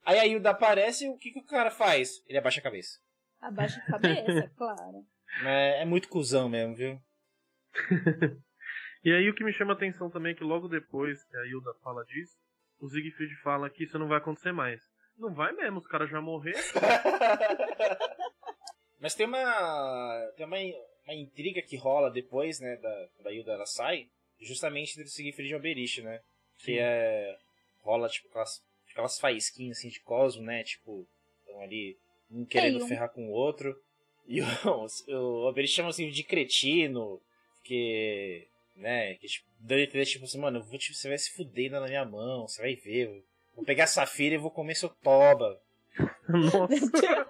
[0.06, 2.24] Aí a Hilda aparece e o que, que o cara faz?
[2.28, 3.00] Ele abaixa a cabeça.
[3.40, 5.06] Abaixa a cabeça, claro.
[5.46, 7.02] É, é muito cuzão mesmo, viu?
[9.04, 11.46] E aí o que me chama a atenção também é que logo depois que a
[11.46, 12.38] Hilda fala disso,
[12.80, 14.82] o Siegfried fala que isso não vai acontecer mais.
[15.18, 16.60] Não vai mesmo, os caras já morreram.
[19.00, 20.32] Mas tem uma.
[20.36, 20.58] Tem uma,
[21.06, 24.10] uma intriga que rola depois, né, da, da Hilda ela sai,
[24.40, 26.22] justamente entre o Siegfried e o Berich, né?
[26.58, 26.80] Que Sim.
[26.80, 27.38] é.
[27.80, 28.62] rola, tipo, aquelas,
[29.00, 30.64] aquelas faísquinhas assim de Cosmo, né?
[30.64, 31.08] Tipo,
[31.42, 31.98] estão ali
[32.30, 33.76] um querendo um- ferrar com o outro.
[34.28, 34.46] E o,
[35.10, 37.20] o, o Berich chama assim de cretino,
[37.64, 38.48] que.
[38.76, 39.16] né?
[39.16, 41.82] Que tipo, dando a entender, tipo assim, mano, vou te- você vai se fuder na
[41.82, 43.24] minha mão, você vai ver.
[43.56, 45.60] Vou pegar a Safira e vou comer seu toba.
[46.30, 47.26] Nossa,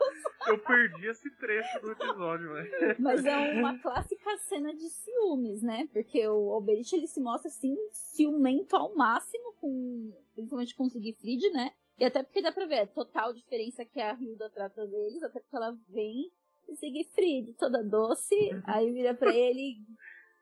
[0.49, 2.95] eu perdi esse trecho do episódio, velho.
[2.99, 5.87] Mas é uma clássica cena de ciúmes, né?
[5.93, 11.49] Porque o Alberich ele se mostra assim, ciumento ao máximo, com, principalmente com o Siegfried,
[11.51, 11.71] né?
[11.97, 15.39] E até porque dá pra ver a total diferença que a Hilda trata deles, até
[15.39, 16.31] porque ela vem
[16.67, 19.77] e Siegfried, toda doce, aí vira pra ele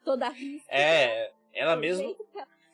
[0.04, 0.74] toda ríspida.
[0.74, 2.16] É, ela mesmo.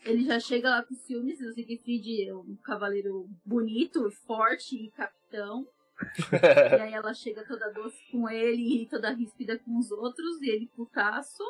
[0.06, 4.92] Ele já chega lá com os filmes, o Siegfried é um cavaleiro bonito, forte e
[4.92, 5.66] capitão.
[6.78, 10.50] e aí ela chega toda doce com ele e toda ríspida com os outros, e
[10.50, 11.44] ele putaço.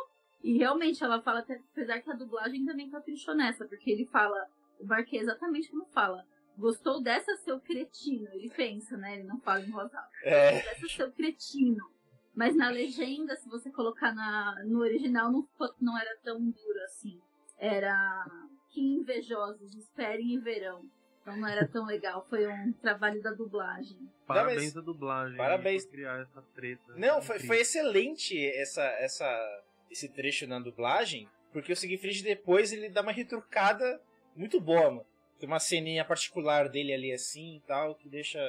[0.44, 4.48] E realmente ela fala, até, apesar que a dublagem também caprichou nessa, porque ele fala,
[4.80, 6.26] o Barquê exatamente como fala.
[6.58, 8.28] Gostou dessa seu cretino?
[8.34, 9.16] Ele pensa, né?
[9.16, 10.10] Ele não fala em voz alta.
[10.24, 10.52] É.
[10.52, 11.92] Gostou dessa seu cretino.
[12.36, 15.48] Mas na legenda, se você colocar na, no original, não,
[15.80, 17.20] não era tão duro assim.
[17.58, 18.26] Era
[18.70, 20.84] que invejosos, esperem e verão.
[21.24, 22.28] Então não era tão legal.
[22.30, 23.98] Foi um trabalho da dublagem.
[24.28, 25.38] Parabéns à dublagem.
[25.38, 25.86] Parabéns.
[25.86, 26.94] Por criar essa treta.
[26.98, 32.90] Não, foi, foi excelente essa, essa, esse trecho na dublagem, porque o Siegfried depois ele
[32.90, 34.02] dá uma retrucada
[34.36, 35.06] muito boa, mano.
[35.40, 38.40] Tem uma ceninha particular dele ali assim e tal, que deixa.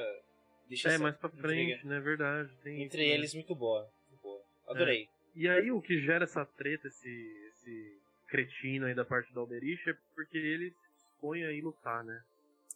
[0.67, 1.99] deixa É, essa mais pra intriga frente, né?
[2.01, 2.49] Verdade.
[2.61, 3.17] Tem Entre isso, né?
[3.17, 3.89] eles muito boa.
[4.09, 4.41] Muito boa.
[4.67, 5.07] Adorei.
[5.33, 9.89] E aí o que gera essa treta, esse, esse cretino aí da parte do Alberich,
[9.89, 12.21] é porque ele se dispõe a ir lutar, né?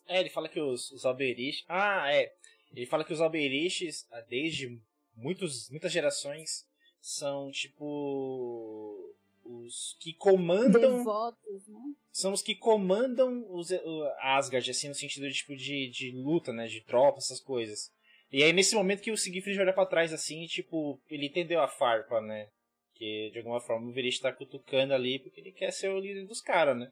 [0.09, 1.63] É, ele fala que os, os alberiches.
[1.69, 2.33] Ah, é.
[2.75, 4.79] Ele fala que os alberiches, ah, desde
[5.15, 6.67] muitos, muitas gerações,
[6.99, 9.15] são tipo.
[9.45, 10.97] Os que comandam.
[10.97, 11.79] Devotos, né?
[12.11, 16.51] São os que comandam os, o Asgard, assim, no sentido de, tipo, de, de luta,
[16.51, 16.67] né?
[16.67, 17.91] De tropa, essas coisas.
[18.31, 21.67] E aí, nesse momento que o Siegfried olha pra trás, assim, tipo, ele entendeu a
[21.67, 22.47] farpa, né?
[22.93, 26.27] Que, de alguma forma, o Verich tá cutucando ali porque ele quer ser o líder
[26.27, 26.91] dos caras, né?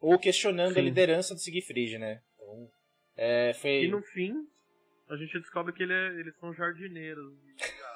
[0.00, 0.82] Ou questionando a Sim.
[0.82, 2.22] liderança do Siegfried, né?
[2.50, 2.70] Então,
[3.16, 3.84] é, foi...
[3.84, 4.34] E no fim,
[5.08, 7.32] a gente descobre que ele é- eles são jardineiros.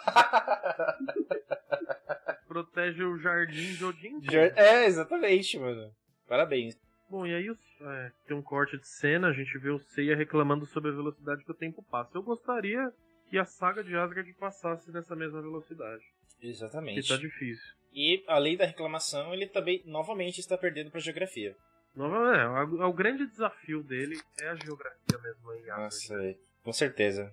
[2.46, 4.20] Protege o jardim de Odin.
[4.56, 5.90] É, exatamente, mano.
[6.28, 6.78] Parabéns.
[7.10, 10.66] Bom, e aí é, tem um corte de cena, a gente vê o Seiya reclamando
[10.66, 12.16] sobre a velocidade que o tempo passa.
[12.16, 12.92] Eu gostaria
[13.28, 16.02] que a saga de Asgard passasse nessa mesma velocidade.
[16.40, 17.08] Que Exatamente.
[17.08, 17.74] tá difícil.
[17.92, 21.54] E, além da reclamação, ele também, novamente, está perdendo pra geografia.
[21.94, 25.66] Nova, é, o, o grande desafio dele é a geografia mesmo.
[25.66, 27.33] Nossa, é, com certeza.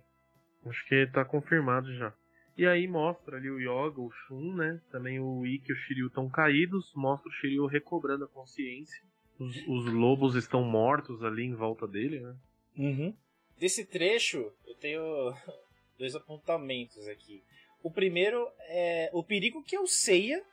[0.65, 2.13] Acho que tá confirmado já.
[2.57, 4.79] E aí mostra ali o Yoga, o Shun, né?
[4.91, 6.91] Também o Ikki e o Shiryu estão caídos.
[6.93, 9.01] Mostra o Shiryu recobrando a consciência.
[9.39, 12.35] Os, os lobos estão mortos ali em volta dele, né?
[12.77, 13.15] Uhum.
[13.57, 15.01] Desse trecho, eu tenho
[15.97, 17.43] dois apontamentos aqui.
[17.81, 20.43] O primeiro é o perigo que eu Seiya,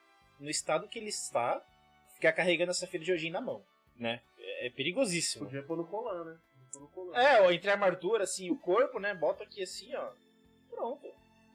[0.40, 1.62] no estado que ele está,
[2.14, 3.62] ficar carregando essa filha de Odin na mão,
[3.98, 4.20] né?
[4.60, 5.44] É perigosíssimo.
[5.44, 6.38] Podia pôr no colar, né?
[6.52, 7.22] Podia pôr no colar.
[7.22, 9.14] É, ó, entre a armadura, assim, o corpo, né?
[9.14, 10.10] Bota aqui assim, ó.
[10.70, 11.06] Pronto.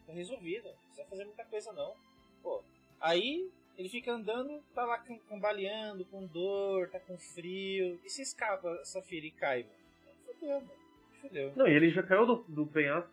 [0.05, 0.67] Tá resolvido.
[0.67, 1.93] Não precisa fazer muita coisa, não.
[2.41, 2.63] Pô.
[2.99, 7.99] Aí ele fica andando, tá lá cam- cambaleando, com dor, tá com frio.
[8.03, 9.75] E se escapa essa filha e cai, mano?
[10.25, 10.71] Fudeu, mano.
[11.21, 11.53] Fudeu.
[11.55, 13.11] Não, e ele já caiu do, do penhasco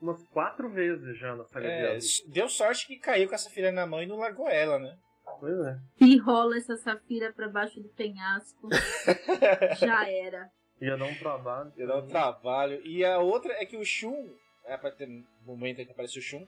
[0.00, 3.86] umas quatro vezes já na saga É, deu sorte que caiu com essa filha na
[3.86, 4.96] mão e não largou ela, né?
[5.38, 5.78] Pois é.
[5.98, 8.68] Se rola essa safira pra baixo do penhasco,
[9.78, 10.50] já era.
[10.80, 11.72] Ia dar um trabalho.
[11.76, 12.86] Ia dar um trabalho.
[12.86, 16.18] E a outra é que o Shun, é, pra ter um momento em que aparece
[16.18, 16.46] o Shun,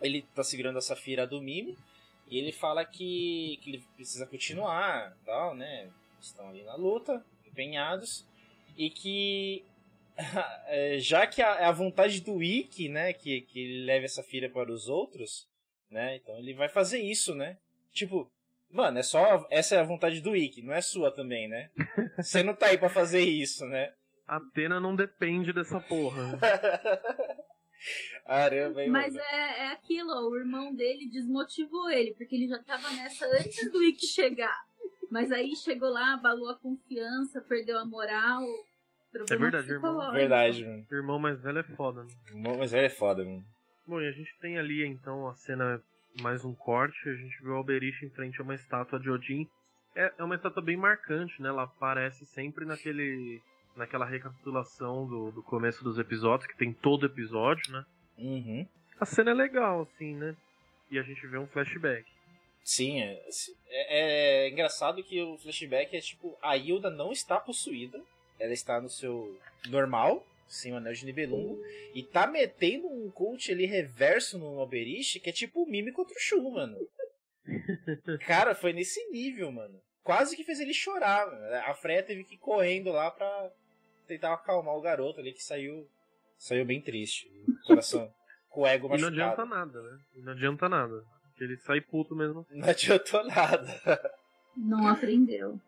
[0.00, 1.76] ele tá segurando a Safira do Mimi
[2.28, 5.90] e ele fala que, que ele precisa continuar, tal, né?
[6.20, 8.26] Estão ali na luta, empenhados,
[8.76, 9.64] e que
[10.66, 14.22] é, já que a, é a vontade do Ikki, né, que, que ele leve essa
[14.22, 15.48] filha para os outros,
[15.90, 16.16] né?
[16.16, 17.58] Então ele vai fazer isso, né?
[17.96, 18.30] Tipo,
[18.70, 21.70] mano, é só essa é a vontade do Ikki, não é sua também, né?
[22.18, 23.92] Você não tá aí pra fazer isso, né?
[24.28, 26.38] A Atena não depende dessa porra.
[28.26, 29.24] Caramba, hein, Mas mano?
[29.30, 33.70] é, é aquilo, ó, o irmão dele desmotivou ele, porque ele já tava nessa antes
[33.70, 34.58] do Ikki chegar.
[35.10, 38.42] Mas aí chegou lá, abalou a confiança, perdeu a moral.
[39.12, 40.12] problema verdade, irmão.
[40.12, 40.86] Verdade, mano.
[40.90, 42.10] O irmão mais velho é foda, né?
[42.58, 43.44] Mas ele é foda, mano.
[43.86, 45.80] Bom, e a gente tem ali então a cena,
[46.20, 49.48] mais um corte, a gente vê o Alberich em frente a uma estátua de Odin.
[49.94, 51.48] É, é uma estátua bem marcante, né?
[51.48, 53.40] Ela aparece sempre naquele.
[53.74, 57.84] naquela recapitulação do, do começo dos episódios, que tem todo episódio, né?
[58.18, 58.66] Uhum.
[59.00, 60.36] A cena é legal, assim, né?
[60.90, 62.06] E a gente vê um flashback.
[62.62, 63.22] Sim, é,
[63.68, 68.00] é, é engraçado que o flashback é tipo, a Hilda não está possuída,
[68.40, 71.60] ela está no seu normal, sem o anel de Nibelungo,
[71.94, 76.14] e tá metendo um coach ali reverso no Alberich, que é tipo o Mimi contra
[76.14, 76.76] o Shun, mano.
[78.26, 79.80] Cara, foi nesse nível, mano.
[80.02, 81.54] Quase que fez ele chorar, mano.
[81.66, 83.50] A Freya teve que ir correndo lá pra
[84.06, 85.88] tentar acalmar o garoto ali, que saiu,
[86.38, 87.28] saiu bem triste.
[87.66, 88.12] Coração,
[88.48, 89.20] com o ego E não machucado.
[89.20, 89.98] adianta nada, né?
[90.14, 91.04] E não adianta nada.
[91.28, 92.46] Porque ele sai puto mesmo.
[92.50, 94.12] Não adiantou nada.
[94.56, 95.60] Não aprendeu.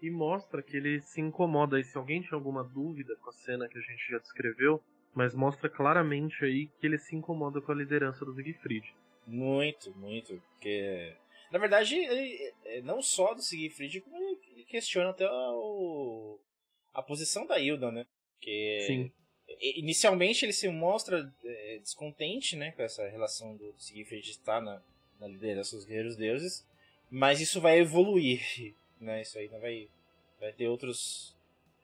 [0.00, 1.78] E mostra que ele se incomoda.
[1.78, 4.82] E se alguém tinha alguma dúvida com a cena que a gente já descreveu,
[5.14, 8.94] mas mostra claramente aí que ele se incomoda com a liderança do Siegfried.
[9.26, 10.40] Muito, muito.
[10.52, 11.14] Porque.
[11.50, 16.38] Na verdade, ele, é, não só do Siegfried, como ele, ele questiona até o,
[16.94, 18.06] a posição da Hilda, né?
[18.36, 19.12] Porque Sim.
[19.60, 24.80] inicialmente ele se mostra é, descontente, né, com essa relação do Siegfried estar na,
[25.18, 26.66] na liderança dos guerreiros deuses,
[27.10, 28.40] mas isso vai evoluir,
[29.00, 29.22] né?
[29.22, 29.88] Isso aí ainda vai,
[30.38, 31.36] vai ter outros,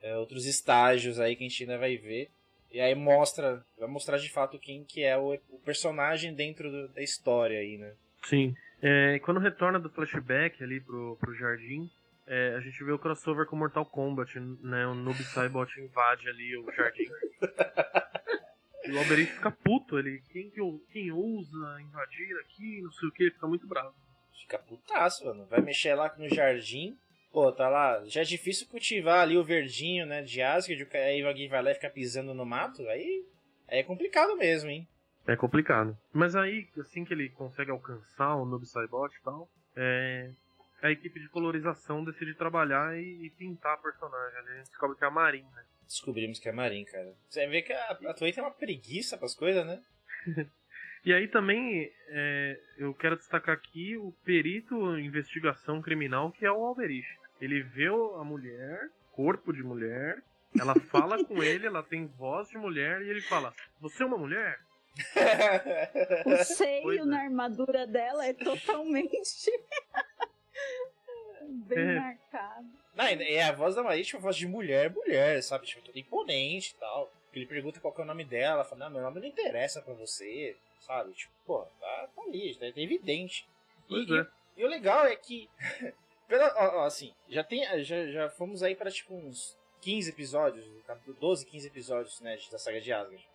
[0.03, 2.31] é, outros estágios aí que a gente ainda vai ver.
[2.71, 6.89] E aí mostra, vai mostrar de fato quem que é o, o personagem dentro do,
[6.89, 7.95] da história aí, né?
[8.25, 8.55] Sim.
[8.83, 11.91] É, quando retorna do flashback ali pro, pro jardim,
[12.27, 14.87] é, a gente vê o crossover com Mortal Kombat, né?
[14.87, 17.09] O Noob Saibot invade ali o jardim.
[18.85, 20.61] e o Alberich fica puto, ele, quem, que,
[20.93, 23.95] quem ousa invadir aqui, não sei o que, ele fica muito bravo.
[24.41, 25.47] Fica putaço, mano.
[25.47, 26.97] Vai mexer lá no jardim.
[27.33, 28.03] Pô, tá lá.
[28.07, 30.23] Já é difícil cultivar ali o verdinho, né?
[30.23, 30.89] De Asgard.
[30.95, 32.87] Aí alguém vai lá e fica pisando no mato.
[32.89, 33.25] Aí,
[33.69, 34.89] é complicado mesmo, hein?
[35.27, 35.97] É complicado.
[36.13, 40.31] Mas aí, assim que ele consegue alcançar o Noob Saibot e tal, é,
[40.81, 44.39] a equipe de colorização decide trabalhar e, pintar a personagem.
[44.39, 44.51] ali.
[44.51, 45.65] A gente descobre que é a Marin, né?
[45.85, 47.13] Descobrimos que é Marin, cara.
[47.29, 49.83] Você vê que a, a Toei tem uma preguiça pras coisas, né?
[51.07, 56.51] E aí também é, eu quero destacar aqui o perito em investigação criminal que é
[56.51, 57.07] o Alberich.
[57.41, 60.21] Ele vê o- a mulher, corpo de mulher,
[60.59, 64.19] ela fala com ele, ela tem voz de mulher e ele fala: Você é uma
[64.19, 64.59] mulher?
[66.27, 67.05] O seio Pois é.
[67.05, 69.21] na armadura dela é totalmente
[71.69, 72.01] bem É.
[72.01, 72.67] marcado.
[72.95, 75.67] Não, é a voz da Marin, tipo, a voz de mulher, mulher, sabe?
[75.67, 77.13] Tipo, toda imponente e tal.
[77.35, 79.83] Ele pergunta qual que é o nome dela, ela fala, não, meu nome não interessa
[79.83, 81.13] pra você, sabe?
[81.13, 83.49] Tipo, pô, tá, tá ali, tá, tá evidente.
[83.89, 84.27] Pois e, é.
[84.57, 85.51] e o legal é que,
[86.29, 90.65] pela, ó, ó, assim, já, tem, já, já fomos aí pra, tipo, uns 15 episódios,
[91.21, 93.29] 12, 15 episódios, né, da saga de Asgard.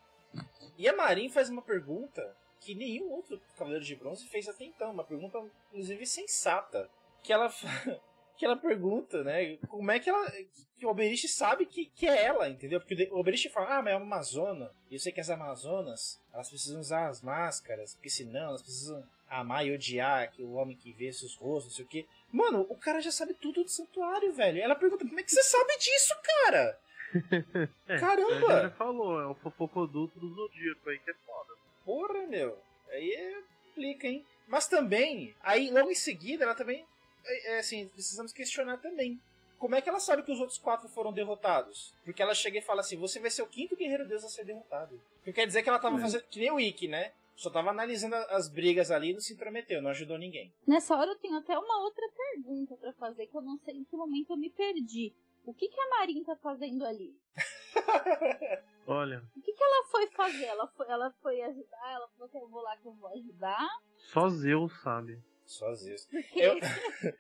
[0.78, 4.92] E a Marin faz uma pergunta que nenhum outro Cavaleiro de Bronze fez até então,
[4.92, 5.40] uma pergunta,
[5.72, 6.90] inclusive, sensata.
[7.24, 7.50] Que ela,
[8.38, 10.30] que ela pergunta, né, como é que ela,
[10.78, 12.80] que o Oberist sabe que, que é ela, entendeu?
[12.80, 16.20] Porque o Oberist fala, ah, mas é uma Amazona, e eu sei que as Amazonas,
[16.34, 20.76] elas precisam usar as máscaras, porque senão elas precisam amar e odiar que o homem
[20.76, 22.06] que vê seus rostos, não sei o quê.
[22.32, 24.62] Mano, o cara já sabe tudo do santuário, velho.
[24.62, 26.80] Ela pergunta, como é que você sabe disso, cara?
[27.89, 28.62] É, Caramba!
[28.62, 31.54] Já falou, é o fofocoduto do Zodíaco aí que é foda.
[31.84, 32.58] Porra, meu.
[32.89, 34.26] Aí é, complica, hein?
[34.48, 36.86] Mas também, aí logo em seguida, ela também.
[37.26, 39.20] É, é, assim, precisamos questionar também.
[39.58, 41.94] Como é que ela sabe que os outros quatro foram derrotados?
[42.04, 44.44] Porque ela chega e fala assim: você vai ser o quinto guerreiro deus a ser
[44.44, 45.00] derrotado.
[45.18, 46.02] Porque quer dizer que ela tava É.
[46.02, 46.24] fazendo.
[46.24, 47.12] Que nem o Ikki, né?
[47.36, 50.52] Só tava analisando as brigas ali e não se intrometeu, não ajudou ninguém.
[50.68, 53.84] Nessa hora eu tenho até uma outra pergunta pra fazer que eu não sei em
[53.84, 55.14] que momento eu me perdi.
[55.44, 57.16] O que, que a Marin tá fazendo ali?
[58.86, 60.46] Olha, O que, que ela foi fazer?
[60.46, 61.92] Ela foi, ela foi ajudar?
[61.94, 63.68] Ela falou que eu vou lá que eu vou ajudar?
[64.12, 65.20] só Zeus sabe.
[65.52, 66.08] Só às vezes.
[66.36, 66.54] Eu,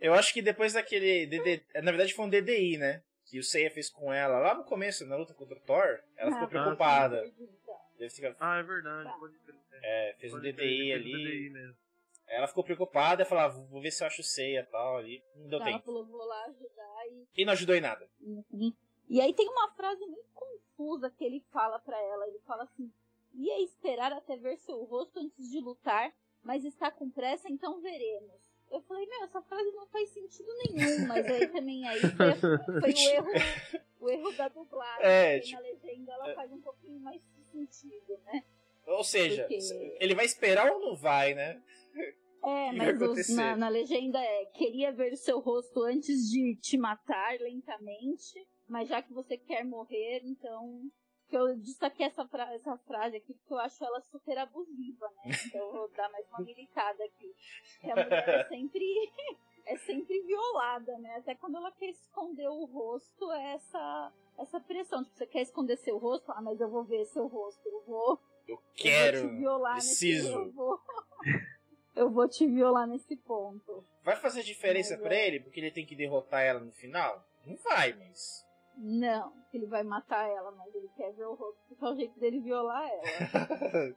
[0.00, 1.26] eu acho que depois daquele.
[1.26, 3.02] DD, na verdade foi um DDI, né?
[3.26, 6.00] Que o Seiya fez com ela lá no começo, na luta contra o Thor.
[6.16, 7.26] Ela ficou Ah, preocupada.
[7.26, 7.48] então.
[7.98, 9.16] Deve ficar- Ah, é verdade, Tá.
[9.18, 9.54] pode crer.
[9.82, 11.12] é, fez um Pode crer, DDI um ali.
[11.24, 11.76] DDI mesmo.
[12.28, 15.22] Ela ficou preocupada e falou: ah, vou ver se eu acho ceia e tal ali.
[15.36, 15.84] Não deu Ela tempo.
[15.84, 18.08] falou, vou lá ajudar e E não ajudou em nada.
[18.20, 18.72] Uhum.
[19.08, 22.26] E aí tem uma frase muito confusa que ele fala pra ela.
[22.28, 22.90] Ele fala assim:
[23.34, 28.40] ia esperar até ver seu rosto antes de lutar, mas está com pressa, então veremos.
[28.70, 32.34] Eu falei, meu, essa frase não faz sentido nenhum, mas aí também aí foi,
[32.80, 33.28] foi o erro,
[34.00, 35.04] o erro da dublagem.
[35.06, 38.42] É, tipo- na legenda ela faz um pouquinho mais de sentido, né?
[38.86, 41.62] Ou seja, Porque- ele vai esperar ou não vai, né?
[42.42, 47.38] É, mas os- na, na legenda é queria ver seu rosto antes de te matar
[47.40, 50.82] lentamente, mas já que você quer morrer, então.
[51.32, 55.32] Que Eu destaquei essa, fra essa frase aqui porque eu acho ela super abusiva, né?
[55.46, 57.34] Então eu vou dar mais uma militada aqui.
[57.80, 58.84] Que a mulher é sempre,
[59.64, 61.16] é sempre violada, né?
[61.16, 65.02] Até quando ela quer esconder o rosto, é essa, essa pressão.
[65.02, 66.30] Tipo, você quer esconder seu rosto?
[66.32, 69.20] Ah, mas eu vou ver seu rosto, eu vou Eu eu quero.
[69.22, 70.28] vou te violar preciso.
[70.28, 70.80] nesse eu vou,
[71.96, 73.86] eu vou te violar nesse ponto.
[74.04, 75.28] Vai fazer diferença Mas pra é.
[75.28, 77.24] ele porque ele tem que derrotar ela no final?
[77.46, 78.44] Não vai, mas.
[78.76, 82.18] Não, ele vai matar ela, mas ele quer ver o rosto, porque é o jeito
[82.18, 83.96] dele violar ela.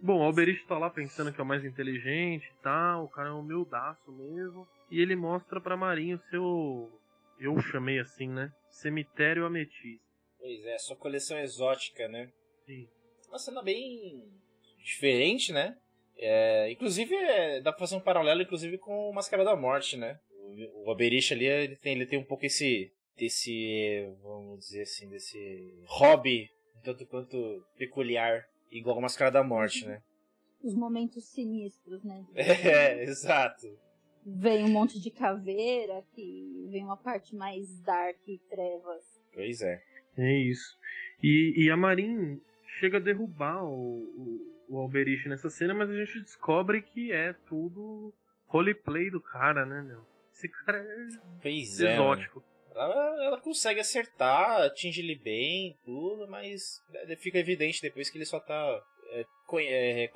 [0.00, 3.28] Bom, o Alberich tá lá pensando que é o mais inteligente e tal, o cara
[3.28, 4.66] é humildaço mesmo.
[4.90, 7.00] E ele mostra pra Marinho o seu.
[7.38, 8.52] Eu chamei assim, né?
[8.70, 10.04] Cemitério Ametista.
[10.38, 12.30] Pois é, sua coleção exótica, né?
[12.64, 12.88] Sim.
[13.28, 14.30] Uma cena bem
[14.78, 15.76] diferente, né?
[16.18, 20.18] É, inclusive, é, dá pra fazer um paralelo, inclusive, com o Mascara da Morte, né?
[20.30, 25.08] O, o Oberich ali, ele tem, ele tem um pouco esse, desse, vamos dizer assim,
[25.08, 26.50] desse hobby,
[26.82, 30.02] tanto quanto peculiar, igual o Mascara da Morte, né?
[30.62, 32.24] Os momentos sinistros, né?
[32.34, 33.66] É, exato.
[34.24, 39.04] vem um monte de caveira, que vem uma parte mais dark e trevas.
[39.32, 39.82] Pois é.
[40.16, 40.76] É isso.
[41.22, 42.40] E, e a Marin
[42.78, 47.32] chega a derrubar o, o, o Alberich nessa cena, mas a gente descobre que é
[47.32, 48.12] tudo
[48.46, 50.00] roleplay do cara, né, meu?
[50.32, 51.08] Esse cara é
[51.40, 51.96] Pois é.
[52.76, 58.26] Ela, ela consegue acertar, atinge ele bem, tudo, mas é, fica evidente depois que ele
[58.26, 59.24] só tá é,
[59.60, 60.08] é,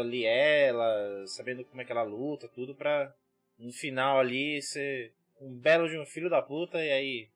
[0.00, 3.14] ali ela, sabendo como é que ela luta, tudo pra
[3.58, 7.28] no final ali ser um belo de um filho da puta e aí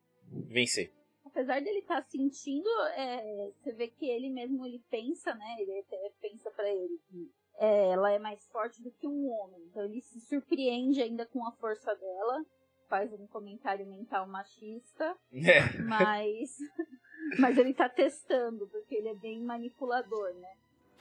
[0.48, 0.92] vencer.
[1.24, 5.56] Apesar dele estar sentindo, é, você vê que ele mesmo ele pensa, né?
[5.60, 9.62] Ele até pensa pra ele que é, ela é mais forte do que um homem.
[9.70, 12.44] Então ele se surpreende ainda com a força dela,
[12.88, 15.78] faz um comentário mental machista, É.
[15.82, 16.56] mas
[17.38, 20.52] mas ele tá testando porque ele é bem manipulador, né?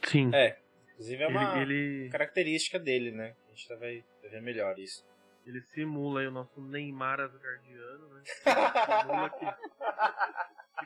[0.04, 0.30] Sim.
[0.34, 0.58] É.
[0.92, 3.34] Inclusive é uma Ele, ele, característica dele, né?
[3.46, 5.06] A gente vai vai ver melhor isso.
[5.46, 8.22] ele simula aí o nosso Neymar Asgardiano, né?
[9.02, 9.46] Simula que,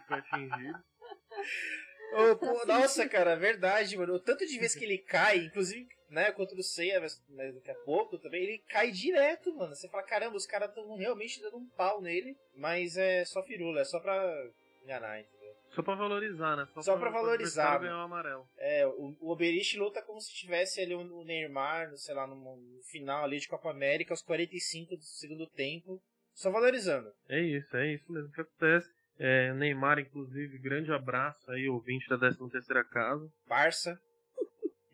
[0.00, 0.78] que foi atingido.
[2.14, 4.14] Ô, pô, nossa, cara, verdade, mano.
[4.14, 7.70] O tanto de vezes que ele cai, inclusive, né, contra o Seiya, mas, mas daqui
[7.70, 9.74] a pouco também, ele cai direto, mano.
[9.74, 13.80] Você fala, caramba, os caras estão realmente dando um pau nele, mas é só firula,
[13.80, 14.14] é só pra
[14.84, 15.52] enganar, entendeu?
[15.70, 16.66] Só pra valorizar, né?
[16.82, 18.46] Só pra pro valorizar, o amarelo.
[18.58, 22.34] É, o, o Oberich luta como se tivesse ali o Neymar, no- sei lá, no,
[22.36, 25.98] no final ali de Copa América, aos 45 do segundo tempo,
[26.34, 27.10] só valorizando.
[27.26, 28.86] É isso, é isso mesmo que acontece.
[29.18, 33.26] É, Neymar, inclusive, grande abraço aí, ouvinte da 13 terceira casa.
[33.46, 33.98] Barça.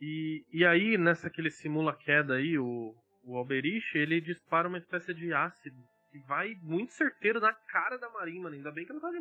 [0.01, 2.95] E, e aí, nessa que ele simula queda aí, o,
[3.25, 5.77] o Alberich, ele dispara uma espécie de ácido
[6.11, 8.55] que vai muito certeiro na cara da Marin, mano.
[8.57, 9.19] Ainda bem que ela tá de.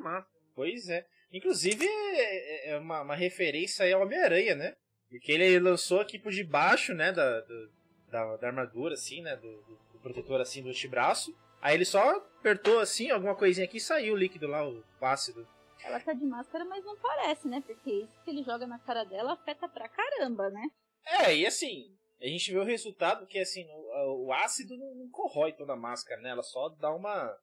[0.56, 1.06] Pois é.
[1.34, 4.74] Inclusive, é, é uma, uma referência aí ao Homem-Aranha, né?
[5.10, 7.72] Porque ele lançou aqui por debaixo, né, da, do-
[8.10, 9.62] da, da armadura, assim, né, do-
[9.94, 11.36] do protetor, assim, do antebraço.
[11.62, 15.46] Aí ele só apertou, assim, alguma coisinha aqui e saiu o líquido lá, o ácido.
[15.84, 17.62] Ela tá de máscara, mas não parece, né?
[17.66, 20.68] Porque isso que ele joga na cara dela afeta pra caramba, né?
[21.06, 21.86] É, e assim,
[22.22, 25.78] a gente vê o resultado que, assim, o, o ácido não, não corrói toda a
[25.78, 26.30] máscara, né?
[26.30, 27.36] Ela só dá uma,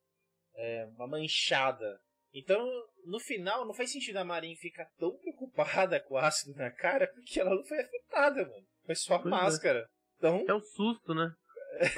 [0.56, 1.98] é, uma manchada.
[2.32, 2.68] Então,
[3.06, 7.06] no final, não faz sentido a Marin ficar tão preocupada com o ácido na cara,
[7.14, 8.66] porque ela não foi afetada, mano.
[8.84, 9.36] Foi só a Pois é.
[9.36, 9.86] máscara.
[10.16, 11.30] Então, É o susto, né?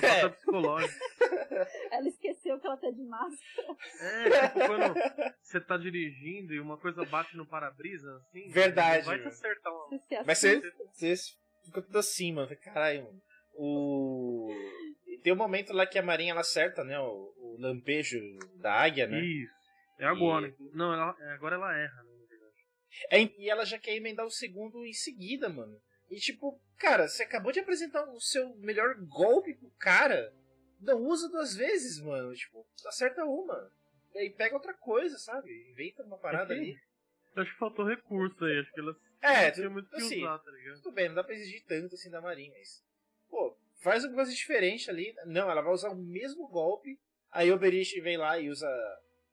[0.03, 0.95] É psicológico.
[1.91, 3.77] Ela esqueceu que ela tá de máscara.
[4.01, 4.95] É, tipo quando
[5.41, 8.49] você tá dirigindo e uma coisa bate no para-brisa, assim.
[8.49, 9.89] Verdade, Vai te acertar uma.
[9.89, 11.15] Você se Mas você, você
[11.65, 12.55] fica tudo assim, mano.
[12.63, 13.23] Caralho, mano.
[13.55, 14.49] O...
[15.07, 16.99] e Tem um momento lá que a Marinha ela acerta, né?
[17.01, 18.19] O, o lampejo
[18.61, 19.19] da águia, né?
[19.21, 19.57] Isso.
[19.99, 20.55] É agora.
[20.75, 22.55] Não, ela, agora ela erra, né, na verdade.
[23.11, 25.75] É, e ela já quer emendar o segundo em seguida, mano.
[26.11, 30.33] E tipo, cara, você acabou de apresentar o seu melhor golpe pro cara.
[30.81, 32.35] Não usa duas vezes, mano.
[32.35, 33.71] Tipo, acerta uma.
[34.15, 35.51] E aí pega outra coisa, sabe?
[35.71, 36.81] Inventa uma parada É que- ali.
[37.35, 38.59] Eu acho que faltou recurso aí.
[38.61, 40.77] Acho que ela É, tu- muito que assim, usar, tá ligado?
[40.83, 42.83] tudo bem, não dá pra exigir tanto assim da Marinha, mas.
[43.29, 45.15] Pô, faz uma coisa diferente ali.
[45.27, 46.99] Não, ela vai usar o mesmo golpe.
[47.31, 48.69] Aí o Berich vem lá e usa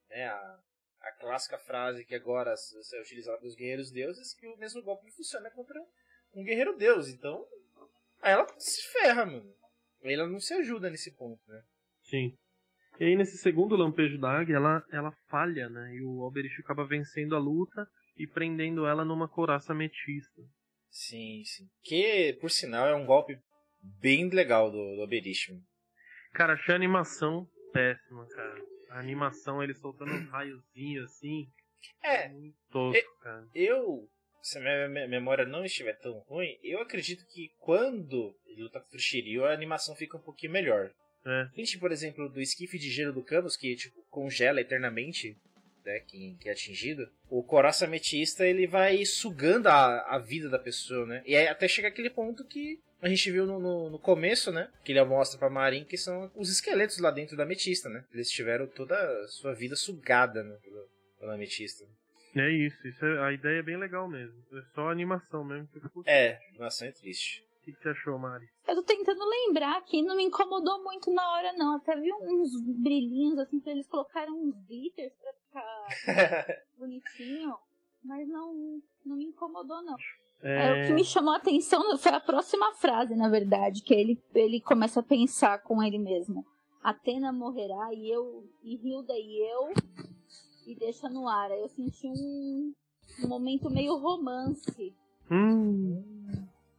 [0.10, 0.60] né, a,
[1.02, 5.50] a clássica frase que agora é utilizada pelos guerreiros deuses, que o mesmo golpe funciona
[5.52, 5.80] contra
[6.34, 7.08] um guerreiro deus.
[7.10, 7.46] Então,
[8.22, 9.54] aí ela se ferra, mano.
[10.04, 11.62] Aí Ela não se ajuda nesse ponto, né?
[12.04, 12.36] Sim.
[13.00, 15.96] E aí, nesse segundo lampejo da águia, ela, ela falha, né?
[15.96, 20.42] E o Alberich acaba vencendo a luta e prendendo ela numa couraça ametista.
[20.90, 21.68] Sim, sim.
[21.84, 23.36] Que, por sinal, é um golpe
[23.82, 25.60] bem legal do, do mano.
[26.34, 28.62] Cara, achei a animação péssima, cara.
[28.92, 31.48] A animação, ele soltando uns raiozinhos assim.
[32.04, 33.48] É, Muito tosco, cara.
[33.56, 34.08] eu,
[34.44, 38.80] se a minha me- memória não estiver tão ruim, eu acredito que quando ele luta
[38.80, 40.92] contra o Shiryu, a animação fica um pouquinho melhor.
[41.26, 41.46] É.
[41.46, 45.38] Diferente, por exemplo, do esquife de gelo do Camus, que tipo, congela eternamente
[45.86, 47.10] né, quem, quem é atingido.
[47.30, 51.24] O coraça ametista ele vai sugando a, a vida da pessoa, né?
[51.26, 54.70] E aí até chega aquele ponto que a gente viu no, no, no começo, né?
[54.84, 58.04] Que ele mostra pra Marin que são os esqueletos lá dentro da ametista, né?
[58.14, 60.86] Eles tiveram toda a sua vida sugada né, pela,
[61.20, 61.86] pela ametista.
[62.36, 64.36] É isso, isso é, a ideia é bem legal mesmo.
[64.54, 65.68] É só a animação mesmo.
[65.68, 66.10] que eu curti.
[66.10, 67.44] É, nossa, é triste.
[67.62, 68.46] O que, que você achou, Mari?
[68.68, 71.78] Eu tô tentando lembrar aqui, não me incomodou muito na hora, não.
[71.78, 75.34] Até vi uns brilhinhos, assim, que eles colocaram uns glitters pra
[75.90, 76.46] ficar
[76.78, 77.56] bonitinho.
[78.04, 79.96] Mas não, não me incomodou, não.
[80.42, 84.22] É, o que me chamou a atenção foi a próxima frase, na verdade, que ele,
[84.36, 86.46] ele começa a pensar com ele mesmo.
[86.84, 89.74] Atena morrerá e eu, e Hilda e eu,
[90.66, 91.52] e deixa no ar.
[91.52, 92.74] Aí eu senti um,
[93.24, 94.94] um momento meio romance.
[95.32, 96.04] Hum,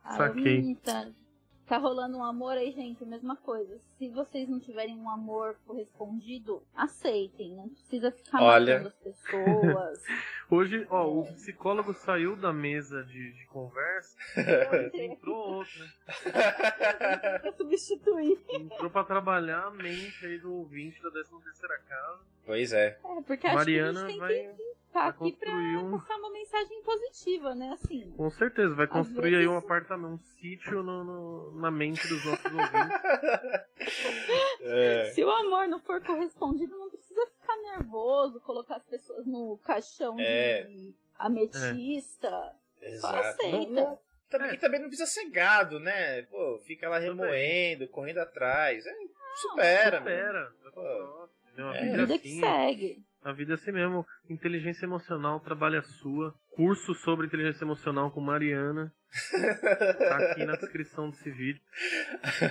[0.05, 0.61] Aí Saquei.
[0.61, 1.11] hum, tá.
[1.67, 3.79] Tá rolando um amor aí, gente, mesma coisa.
[3.99, 7.55] Se vocês não tiverem um amor correspondido, aceitem.
[7.55, 8.83] Não precisa ficar Olha.
[8.83, 10.03] matando as pessoas.
[10.51, 14.15] Hoje, ó, o psicólogo saiu da mesa de, de conversa
[14.87, 17.39] aqui entrou outro, né?
[17.39, 18.39] pra substituir.
[18.51, 22.21] Entrou pra trabalhar a mente aí do ouvinte da 13 terceira casa.
[22.45, 22.99] Pois é.
[23.03, 25.77] É, porque acho Mariana que a gente tem vai, que estar vai aqui pra construir
[25.79, 25.91] um.
[25.99, 27.71] passar uma mensagem positiva, né?
[27.73, 28.11] Assim.
[28.17, 32.25] Com certeza, vai construir aí um vezes- apartamento, um sítio no, no- na mente dos
[32.25, 33.01] nossos ouvintes.
[34.67, 35.11] É.
[35.15, 40.17] Se o amor não for correspondido, não precisa ficar nervoso, colocar as pessoas no caixão
[40.19, 40.63] É.
[40.63, 42.31] de ametista.
[42.31, 43.17] Só Exato.
[43.19, 43.57] aceita.
[43.71, 43.99] Não- não-
[44.31, 44.55] também, É.
[44.55, 46.23] E também não precisa ser gado, né?
[46.23, 48.85] Pô, fica lá remoendo, correndo atrás.
[48.87, 48.95] É,
[49.37, 50.11] supera, mano.
[50.11, 51.69] Espera, vai pra próxima, entendeu?
[51.69, 51.97] A É.
[51.97, 53.05] vida é que segue.
[53.25, 54.07] A vida é assim mesmo.
[54.29, 56.35] Inteligência emocional, trabalho é sua.
[56.55, 58.93] Curso sobre inteligência emocional com Mariana.
[59.99, 61.61] Tá aqui na descrição desse vídeo.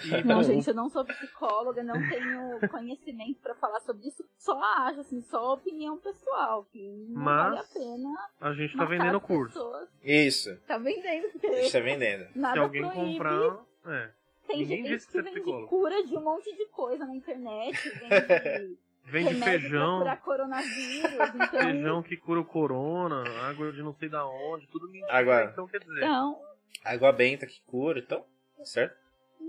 [0.06, 4.24] E, Não, bom, gente, eu não sou psicóloga, não tenho conhecimento pra falar sobre isso.
[4.38, 4.58] Só
[4.88, 8.30] acho, assim, só opinião pessoal, que não Mas- vale a pena.
[8.42, 9.54] a gente tá vendendo o curso.
[9.54, 9.90] pessoas.
[10.04, 10.56] Isso.
[10.66, 12.28] Tá vendendo, A gente tá vendendo.
[12.36, 13.12] nada Se alguém proíbe.
[13.18, 13.60] comprar.
[13.88, 14.10] É.
[14.48, 15.68] Tem ninguém gente que que é vende psicólogo.
[15.68, 20.02] cura de um monte de coisa na internet, vende Vende feijão.
[20.04, 21.60] pra curar coronavírus, então...
[21.62, 25.14] Feijão que cura o corona, água de não sei da onde, tudo mentira.
[25.14, 25.44] Água.
[25.52, 26.42] Então quer dizer, Então,
[26.84, 28.26] Água benta que cura, então,
[28.58, 28.96] tá certo.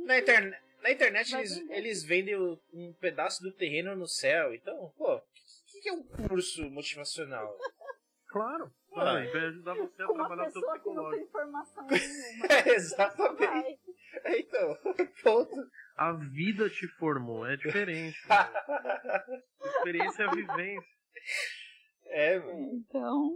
[0.07, 4.53] Na, interne na internet eles, eles vendem um pedaço do terreno no céu.
[4.55, 5.23] Então, pô, o
[5.67, 7.57] que, que é um curso motivacional?
[8.29, 8.71] claro.
[8.97, 9.15] Ah.
[9.15, 11.29] Vai ajudar você a com uma trabalhar o seu pessoa que não tem psicológico.
[11.29, 12.47] informação nenhuma.
[12.51, 13.81] É, exatamente.
[14.27, 14.79] Então,
[15.25, 15.71] ponto.
[15.97, 18.19] A vida te formou, é diferente.
[19.65, 20.95] Experiência é a vivência.
[22.07, 22.71] É, mano.
[22.75, 23.31] Então,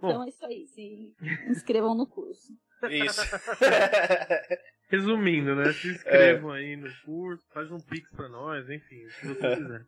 [0.00, 0.08] Bom.
[0.08, 0.66] então é isso aí.
[0.66, 1.14] Se
[1.48, 2.52] inscrevam no curso.
[2.90, 3.20] Isso.
[4.88, 5.72] Resumindo, né?
[5.72, 9.86] Se inscrevam aí no curso, faz um pix pra nós, enfim, o que você quiser.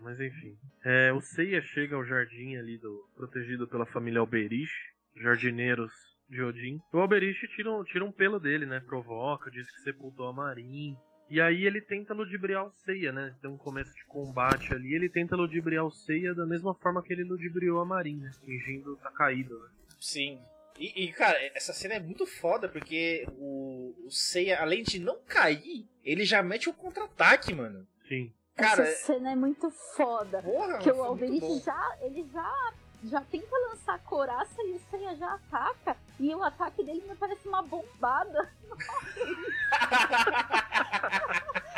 [0.00, 0.56] Mas enfim.
[0.84, 4.72] É, o Seiya chega ao jardim ali do protegido pela família Alberich,
[5.16, 5.92] jardineiros
[6.28, 6.78] de Odin.
[6.92, 8.80] O Alberich tira um, tira um pelo dele, né?
[8.80, 10.96] Provoca, diz que sepultou a Marin.
[11.30, 13.34] E aí ele tenta ludibriar o Seiya, né?
[13.40, 17.12] Tem um começo de combate ali, ele tenta ludibriar o Seiya da mesma forma que
[17.12, 18.30] ele ludibriou a Marin, né?
[18.44, 19.68] Fingindo tá caído, né?
[20.00, 20.40] Sim.
[20.78, 25.18] E, e, cara, essa cena é muito foda, porque o, o Seiya, além de não
[25.26, 27.86] cair, ele já mete o contra-ataque, mano.
[28.08, 28.32] Sim.
[28.58, 30.42] Cara, Essa cena é muito foda.
[30.42, 32.72] porra, Porque foi o Alberich já, ele já,
[33.04, 35.96] já tenta lançar a coraça e o Seiya já ataca.
[36.18, 38.50] E o ataque dele me parece uma bombada.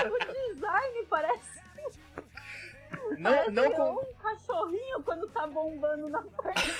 [0.07, 1.61] o design parece,
[3.19, 4.01] Não, parece não com...
[4.01, 6.71] um cachorrinho quando tá bombando na perna de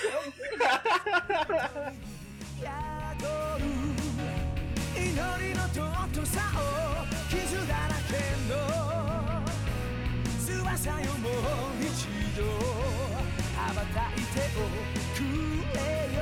[13.80, 14.68] たいてお
[15.16, 15.24] く
[15.74, 16.20] れよ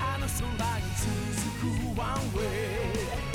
[0.00, 0.42] あの空
[0.80, 3.34] に続く One Way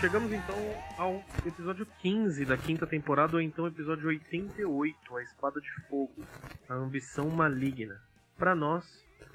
[0.00, 0.56] Chegamos então
[0.98, 6.22] ao episódio 15 da quinta temporada, ou então episódio 88, A Espada de Fogo,
[6.68, 7.98] a ambição maligna.
[8.36, 8.84] Pra nós,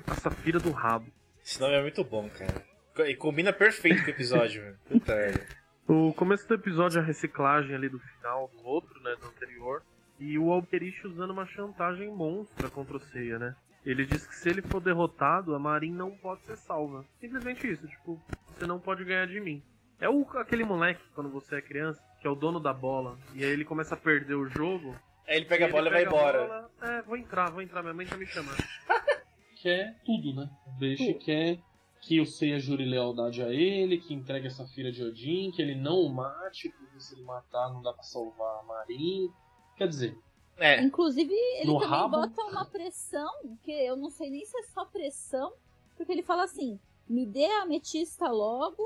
[0.06, 1.12] a Safira do Rabo.
[1.44, 3.10] Esse nome é muito bom, cara.
[3.10, 4.78] E combina perfeito com o episódio, mano.
[4.88, 5.48] Puta merda.
[5.88, 9.82] O começo do episódio é a reciclagem ali do final do outro, né, do anterior,
[10.19, 13.55] e o Alberich usando uma chantagem monstra contra o Seiya, né?
[13.85, 17.05] Ele diz que se ele for derrotado, a Marin não pode ser salva.
[17.21, 19.63] Simplesmente isso, tipo, você não pode ganhar de mim.
[20.01, 23.45] É o, aquele moleque, quando você é criança, que é o dono da bola, e
[23.45, 24.95] aí ele começa a perder o jogo.
[25.29, 26.47] Aí ele pega a bola e vai embora.
[26.47, 28.57] bola, é, vou entrar, vou entrar, minha mãe tá me chamando.
[29.63, 30.51] quer tudo, né?
[30.67, 31.59] O Beishi quer
[32.03, 35.75] que o Seiya jure lealdade a ele, que entregue essa filha de Odin, que ele
[35.75, 39.29] não o mate, porque se ele matar não dá pra salvar a Marin.
[39.77, 40.19] Quer dizer,
[40.59, 42.17] É, Inclusive, ele também rabo?
[42.21, 43.31] bota uma pressão,
[43.63, 45.53] que eu não sei nem se é só pressão,
[45.97, 48.83] porque ele fala assim: me dê a ametista logo,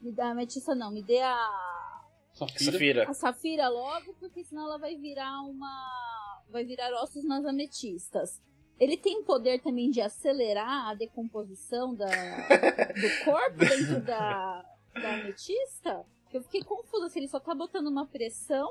[0.00, 2.72] me dê a ametista não, me dê a, Safira.
[2.72, 3.10] Safira.
[3.10, 6.42] a safira logo, porque senão ela vai virar uma.
[6.50, 8.42] vai virar ossos nas ametistas.
[8.78, 14.62] Ele tem poder também de acelerar a decomposição da, do corpo dentro da,
[14.92, 16.04] da ametista?
[16.30, 18.68] Eu fiquei confusa se ele só tá botando uma pressão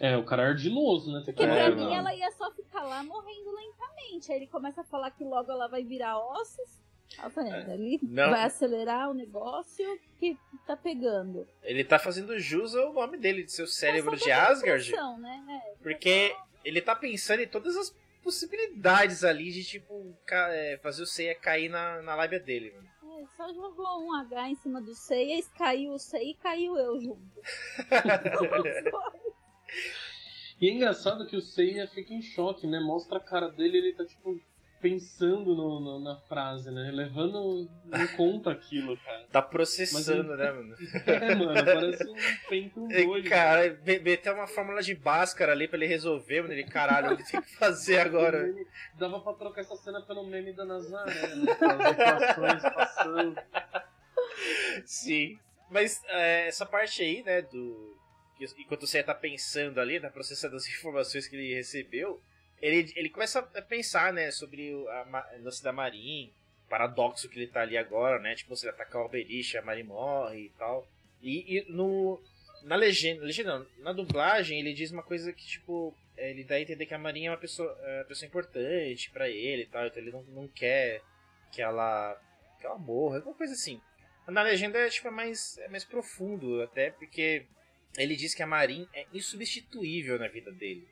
[0.00, 1.20] É, o cara é ardiloso, né?
[1.24, 4.30] Porque que pra É, mim ela ia só ficar lá morrendo lentamente.
[4.32, 6.82] Aí ele começa a falar que logo ela vai virar ossos.
[7.22, 7.72] Eu falei, É.
[7.72, 8.30] ali Não.
[8.30, 9.84] vai acelerar o negócio
[10.18, 10.36] que
[10.66, 11.46] tá pegando.
[11.62, 14.88] Ele tá fazendo jus ao nome dele, de seu cérebro É só de Asgard.
[14.88, 15.44] impressão, Né?
[15.70, 16.34] É, Porque
[16.64, 21.68] ele tá pensando em todas as possibilidades ali de, tipo, é, fazer o Seiya cair
[21.68, 22.88] na, na lábia dele, mano.
[23.14, 26.76] é, ele só jogou um H em cima do Seiya, caiu o Seiya e caiu
[26.76, 27.20] eu junto.
[30.60, 32.78] E é engraçado que o Seiya fica em choque, né?
[32.80, 34.40] Mostra a cara dele ele tá, tipo,
[34.80, 36.90] pensando no, no- na frase, né?
[36.92, 39.26] Levando em conta aquilo, cara.
[39.32, 40.76] Tá processando, Mas né, mano?
[41.06, 42.14] É, mano, parece um
[42.48, 43.28] pento doido.
[43.28, 46.52] Cara, me- meteu uma fórmula de Bhaskara ali pra ele resolver, mano.
[46.54, 48.54] Ele, caralho, o que tem que fazer agora?
[48.98, 51.52] Dava pra trocar essa cena pelo meme da Nazaré, né?
[51.52, 53.36] As equações passando.
[54.84, 55.38] Sim.
[55.70, 57.94] Mas é, essa parte aí, né, do.
[58.58, 62.20] Enquanto você tá pensando ali, tá processando as informações que ele recebeu,
[62.60, 66.32] ele, ele começa a pensar, né, sobre a, ma- lance da Marin,
[66.68, 68.34] paradoxo que ele tá ali agora, né?
[68.34, 70.88] Tipo, você atacar o Alberiche, a Marin morre e tal.
[71.22, 72.20] E, e no.
[72.62, 76.54] Na legenda, legenda não, na dublagem, ele diz uma coisa que, tipo, é, ele dá
[76.54, 79.66] a entender que a Marinha é uma pessoa, é uma pessoa importante pra ele e
[79.66, 81.02] tal, então ele não, não quer
[81.52, 82.18] que ela,
[82.58, 83.80] que ela morra, alguma coisa assim.
[84.26, 87.44] Na legenda é, tipo, é mais, é mais profundo, até porque
[87.96, 90.86] ele diz que a Marin é insubstituível na vida dele.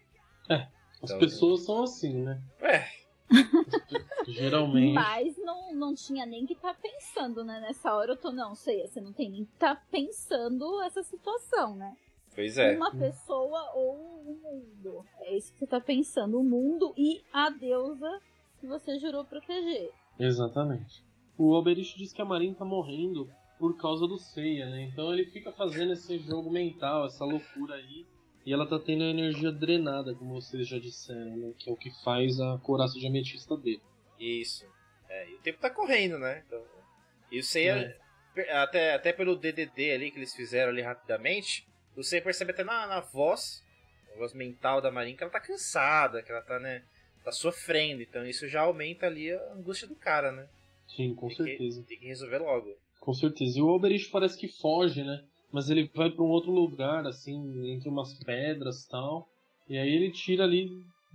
[0.49, 0.69] As
[1.05, 2.41] Então- pessoas são assim, né?
[2.61, 2.85] É,
[4.29, 4.95] Geralmente.
[4.95, 7.61] Mas não, não tinha nem que estar pensando, né?
[7.61, 11.75] Nessa hora eu tô, não, sei, você não tem nem que estar pensando essa situação,
[11.77, 11.97] né?
[12.35, 12.77] pois é.
[12.77, 13.95] Uma pessoa ou
[14.27, 15.05] o mundo.
[15.21, 18.21] É isso que você tá pensando, o mundo e a deusa
[18.61, 19.91] que você jurou proteger.
[20.19, 21.05] Exatamente.
[21.37, 23.29] O Alberich diz que a Marin tá morrendo
[23.63, 24.83] por causa do Seiya, né?
[24.83, 28.05] Então ele fica fazendo esse jogo mental, essa loucura aí.
[28.45, 31.53] E ela tá tendo a energia drenada, como vocês já disseram, né?
[31.57, 33.81] Que é o que faz a coraça de ametista dele.
[34.19, 34.67] Isso.
[35.09, 36.43] É, e o tempo tá correndo, né?
[36.45, 36.61] Então,
[37.31, 37.97] e o Seiya,
[38.51, 42.99] até, até pelo DDD ali que eles fizeram ali rapidamente, você percebe até na, na
[42.99, 43.65] voz,
[44.11, 46.83] na voz mental da Marin, que ela tá cansada, que ela tá, né,
[47.23, 48.03] tá sofrendo.
[48.03, 50.49] Então isso já aumenta ali a angústia do cara, né?
[50.89, 51.81] Sim, com Tem certeza.
[51.83, 52.82] Que, tem que resolver logo.
[53.03, 53.59] Com certeza.
[53.59, 55.25] E o Alberich parece que foge, né?
[55.51, 59.29] Mas ele vai pra um outro lugar, assim, entre umas pedras e tal.
[59.69, 60.71] E aí ele tira ali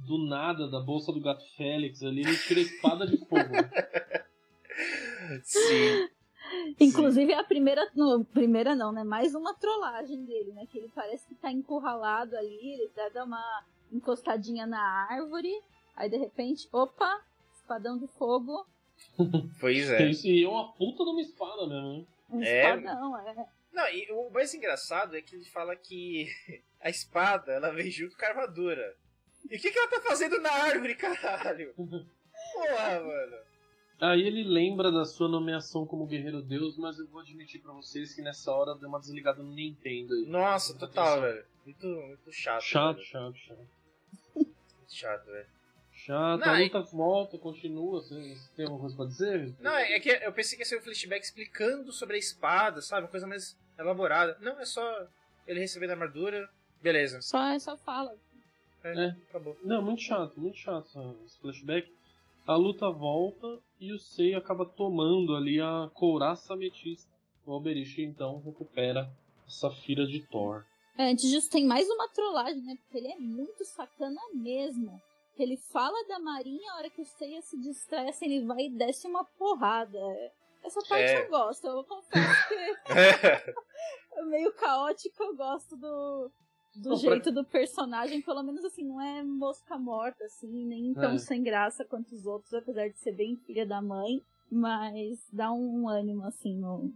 [0.06, 3.50] do nada, da bolsa do gato Félix ali, ele tira a espada de fogo.
[3.54, 3.72] né?
[5.44, 6.10] Sim.
[6.78, 7.90] Inclusive a primeira.
[7.96, 9.06] Não, primeira não, né?
[9.06, 10.66] Mais uma trollagem dele, né?
[10.66, 13.64] Que ele parece que tá encurralado ali, ele dá uma
[13.94, 15.54] encostadinha na árvore,
[15.96, 17.22] aí de repente, opa,
[17.54, 18.66] espadão de fogo,
[19.60, 20.04] Pois É.
[20.04, 20.10] é.
[20.10, 22.06] Isso, e é uma puta de uma espada mesmo, né?
[22.30, 22.76] um É.
[22.76, 23.45] espadão, é.
[23.72, 26.28] Não, e o mais engraçado é que ele fala que
[26.82, 28.95] a espada, ela vem junto com a armadura.
[29.50, 31.74] E o que, que ela tá fazendo na árvore, caralho?
[31.76, 33.38] Porra, mano.
[34.00, 38.14] Aí ele lembra da sua nomeação como Guerreiro Deus, mas eu vou admitir pra vocês
[38.14, 40.26] que nessa hora deu uma desligada no Nintendo aí.
[40.28, 41.22] Nossa, total, atenção.
[41.22, 41.45] velho.
[41.66, 42.62] Muito, muito chato.
[42.62, 43.08] Chato, velho.
[43.08, 43.68] chato, chato.
[44.36, 45.48] Muito chato, velho.
[46.08, 47.99] Chato, Não, a e- luta volta, continua.
[48.01, 49.53] Vocês têm alguma coisa pra dizer?
[49.60, 52.82] Não, é, é que eu pensei que ia ser um flashback explicando sobre a espada,
[52.82, 53.01] sabe?
[53.03, 54.38] Uma coisa mais elaborada.
[54.39, 54.82] Não, é só
[55.45, 56.49] ele recebendo a armadura.
[56.82, 57.22] Beleza.
[57.22, 58.16] Só, é só fala.
[58.84, 59.16] É, É.
[59.30, 59.58] acabou.
[59.64, 61.91] Não, muito chato, muito chato essa- esse flashback.
[62.45, 67.12] A luta volta e o Sei acaba tomando ali a couraça ametista.
[67.45, 69.10] O Alberich então recupera
[69.45, 70.64] a Safira de Thor.
[70.97, 72.78] É, antes disso, tem mais uma trollagem, né?
[72.84, 75.01] Porque ele é muito sacana mesmo.
[75.44, 78.70] Ele fala da Marinha, a hora que o Seiya se distrai, assim, ele vai e
[78.70, 80.00] desce uma porrada.
[80.64, 81.26] Essa parte É.
[81.26, 82.76] eu gosto, eu confesso que é
[84.26, 86.32] meio caótico, eu gosto do,
[86.76, 90.94] do Não, pra- jeito do personagem, pelo menos assim, não é mosca morta, assim, nem
[90.94, 91.18] tão É.
[91.18, 94.22] sem graça quanto os outros, apesar de ser bem filha da mãe,
[94.52, 96.92] mas dá um ânimo, assim, no,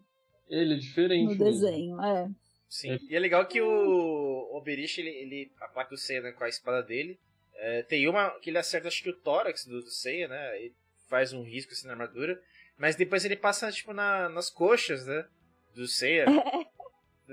[0.49, 1.23] Ele é diferente.
[1.23, 1.43] no mesmo.
[1.45, 2.29] desenho, é.
[2.67, 2.97] Sim.
[3.09, 7.19] E é legal que o Oberich, ele, ele ataca o né, com a espada dele.
[7.63, 10.57] É, tem uma que ele acerta, acho que o tórax do, do Seiya, né?
[10.57, 10.73] Ele
[11.07, 12.41] faz um risco assim na armadura.
[12.75, 15.27] Mas depois ele passa, tipo, na, nas coxas, né?
[15.75, 16.25] Do Seiya.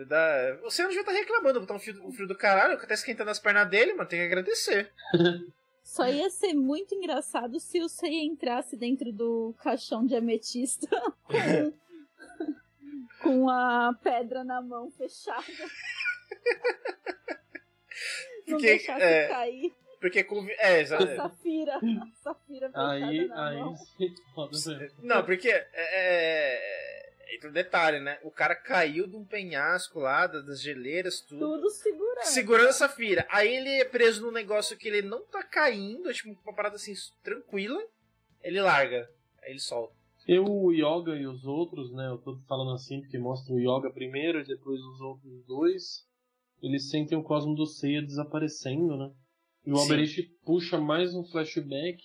[0.06, 0.56] Da...
[0.62, 2.94] O Seiya não devia estar reclamando, botar um fio, um fio do caralho, que tá
[2.94, 4.08] esquentando as pernas dele, mano.
[4.08, 4.92] Tem que agradecer.
[5.82, 10.86] Só ia ser muito engraçado se o Seiya entrasse dentro do caixão de ametista
[11.24, 11.72] com,
[13.22, 15.42] com a pedra na mão fechada.
[18.46, 20.46] Não Porque, deixasse é, cair Porque com.
[20.58, 21.16] É, a exato.
[21.16, 21.76] safira.
[21.76, 23.74] A safira Aí, aí mão.
[25.02, 28.18] Não, porque é, é, entra um detalhe, né?
[28.22, 31.40] O cara caiu de um penhasco lá, da- das geleiras, tudo.
[31.40, 32.24] Tudo segurando.
[32.24, 33.26] Segurando a Safira.
[33.30, 36.76] Aí ele é preso num negócio que ele não tá caindo, é tipo uma parada
[36.76, 36.92] assim,
[37.22, 37.80] tranquila.
[38.42, 39.08] Ele larga.
[39.42, 39.94] Aí ele solta.
[40.26, 42.06] Eu, o Yoga e os outros, né?
[42.06, 46.06] Eu tô falando assim porque mostra o Yoga primeiro e depois os outros dois.
[46.62, 49.10] Eles sentem o cosmo do Seiya desaparecendo, né?
[49.68, 49.82] E o Sim.
[49.82, 52.02] Alberich puxa mais um flashback.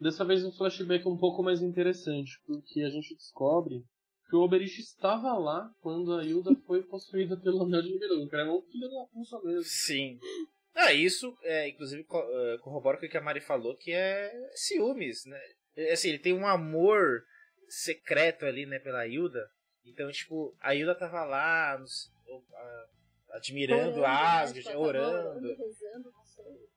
[0.00, 3.84] Dessa vez um flashback um pouco mais interessante, porque a gente descobre
[4.30, 8.24] que o Oberist estava lá quando a Hilda foi possuída pelo Anel de Nibelung.
[8.24, 9.64] O cara é um filho da puta mesmo.
[9.64, 10.18] Sim.
[10.74, 15.26] Ah, isso, é, inclusive, eh, corrobora com o que a Mari falou, que é ciúmes,
[15.26, 15.38] né?
[15.76, 17.22] É, Assim, ele tem um amor
[17.68, 19.46] secreto ali, né, pela Hilda.
[19.84, 22.10] Então, tipo, a Hilda tava lá, nos-
[23.30, 24.62] admirando Orando, Asgard, né?
[24.62, 25.48] Tava orando.
[25.48, 26.23] rezando, sei.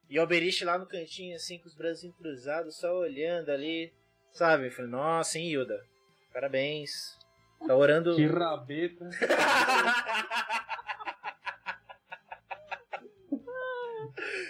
[0.10, 3.92] E o Oberist lá no cantinho, assim, com os braços cruzados, só olhando ali,
[4.32, 4.68] sabe?
[4.68, 5.84] Eu falei, nossa, hein, Hilda?
[6.34, 7.18] Parabéns.
[7.66, 8.16] Tá orando.
[8.16, 9.10] Que rabeta.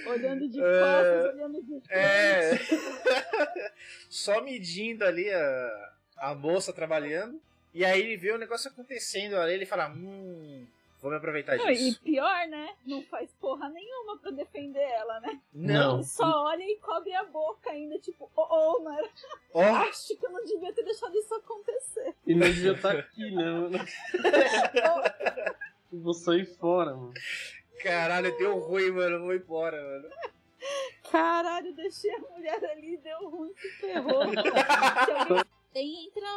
[0.07, 0.79] Olhando de É.
[0.79, 1.81] costas, olhando de.
[1.91, 2.51] É.
[4.09, 7.41] Só medindo ali a, a moça trabalhando.
[7.73, 10.65] E aí ele vê o negócio acontecendo ali, ele fala, hum,
[11.01, 12.01] vou me aproveitar Não, e disso.
[12.01, 12.75] pior, né?
[12.85, 15.39] Não faz porra nenhuma pra defender ela, né?
[15.53, 16.03] Não.
[16.03, 19.09] Só olha e cobre a boca ainda, tipo, oh, oh, era...
[19.53, 22.15] Ó, acho que eu não devia ter deixado isso acontecer.
[22.25, 23.43] E não devia estar aqui, né?
[23.43, 23.77] mano?
[25.91, 27.13] Oh, Vou sair fora, mano.
[27.81, 29.19] caralho, deu ruim, mano.
[29.21, 30.09] Vou embora, mano.
[31.09, 34.23] caralho, deixei a mulher ali, deu ruim, se ferrou.
[35.75, 36.27] Aí entra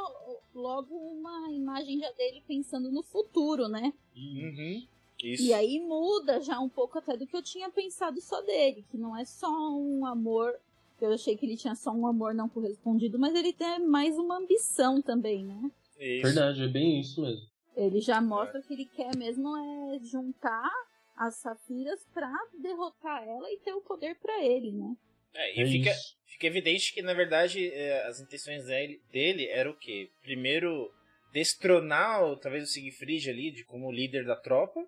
[0.54, 3.92] logo uma imagem já dele pensando no futuro, né?
[4.14, 4.86] E Uhum.
[5.22, 5.42] Isso.
[5.42, 8.96] E aí muda já um pouco até do que eu tinha pensado só dele, que
[8.96, 10.58] não é só um amor.
[11.00, 14.38] Eu achei que ele tinha só um amor não correspondido, mas ele tem mais uma
[14.38, 15.70] ambição também, né?
[15.98, 16.22] Isso.
[16.22, 17.46] Verdade, é bem isso mesmo.
[17.76, 20.70] Ele já mostra que ele quer mesmo é juntar
[21.16, 24.96] as safiras pra derrotar ela e ter o poder pra ele, né?
[25.34, 26.16] É, É e fica, isso.
[26.26, 30.08] fica evidente que, na verdade, é, as intenções dele, dele era o quê?
[30.22, 30.90] Primeiro,
[31.32, 34.80] destronar o- talvez o Siegfried ali, de, como líder da tropa,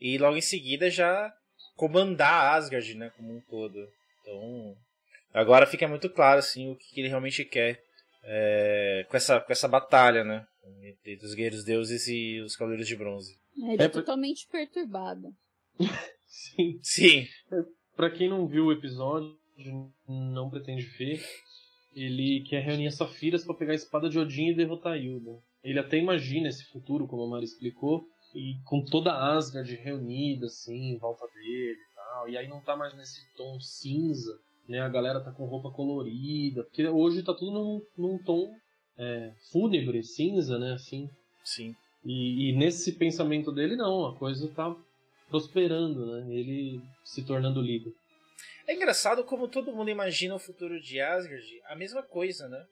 [0.00, 1.32] e logo em seguida já
[1.76, 3.76] comandar Asgard, né, como um todo.
[4.20, 4.76] Então,
[5.32, 7.80] agora fica muito claro, assim, o que, que ele realmente quer
[8.24, 10.46] é, com, essa, com essa batalha, né,
[10.84, 13.36] entre os guerreiros deuses e os cavaleiros de bronze.
[13.56, 15.28] Ele é, É, totalmente perturbado.
[16.26, 16.78] Sim.
[16.82, 17.26] Sim,
[17.96, 19.36] Pra quem não viu o episódio,
[20.06, 21.20] não pretende ver,
[21.94, 25.38] ele quer reunir as safiras pra pegar a espada de Odin e derrotar Hilda.
[25.62, 28.04] Ele até imagina esse futuro, como a Mari explicou,
[28.34, 32.28] e com toda a Asgard reunida, assim, em volta dele e tal.
[32.28, 34.38] E aí não tá mais nesse tom cinza,
[34.68, 34.80] né?
[34.80, 38.54] A galera tá com roupa colorida, porque hoje tá tudo num, num tom
[38.96, 40.74] é, fúnebre, cinza, né?
[40.74, 41.08] Assim.
[41.44, 41.74] sim.
[42.04, 44.74] E, e nesse pensamento dele, não, a coisa tá
[45.28, 46.34] prosperando, né?
[46.34, 47.92] Ele se tornando líder.
[48.68, 52.64] É engraçado como todo mundo imagina o futuro de Asgard a mesma coisa, né?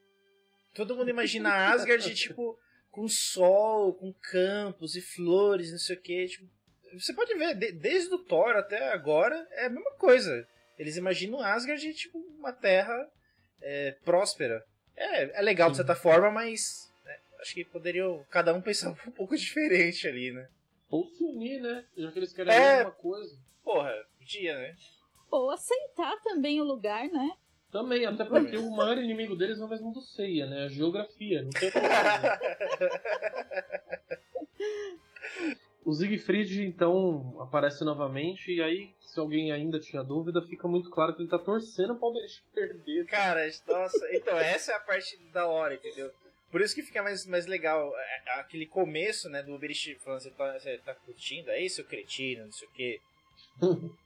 [0.75, 2.57] Todo mundo imagina Asgard, tipo,
[2.91, 6.27] com sol, com campos e flores, não sei o que.
[6.27, 6.45] Tipo,
[6.93, 10.47] você pode ver, de- desde o Thor até agora, é a mesma coisa.
[10.77, 12.95] Eles imaginam Asgard, tipo, uma terra
[13.59, 14.63] é, próspera.
[14.95, 19.11] É, é legal de certa forma, mas né, acho que poderiam cada um pensar um
[19.11, 20.47] pouco diferente ali, né?
[20.91, 21.83] Ou se unir, né?
[21.97, 22.73] Já que eles querem É.
[22.73, 23.35] a mesma coisa.
[23.63, 24.75] Porra, podia, né?
[25.29, 27.31] Ou aceitar também o lugar, né?
[27.71, 30.63] Também, até porque o maior inimigo deles é o mesmo do Seiya, né?
[30.63, 32.39] A geografia, não tem problema.
[35.87, 41.15] O Siegfried, então, aparece novamente, e aí, se alguém ainda tinha dúvida, fica muito claro
[41.15, 43.05] que ele tá torcendo pra Alberich perder.
[43.05, 46.11] Cara, nossa, então essa é a parte da hora, entendeu?
[46.51, 50.31] Por isso que fica mais, mais legal é, aquele começo, né, do Uberist falando, você
[50.31, 53.01] tá, você tá curtindo, aí seu cretino, não sei o quê.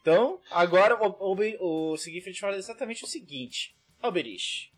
[0.01, 4.71] Então, agora o, o, o Siegfried fala exatamente o seguinte: Alberich,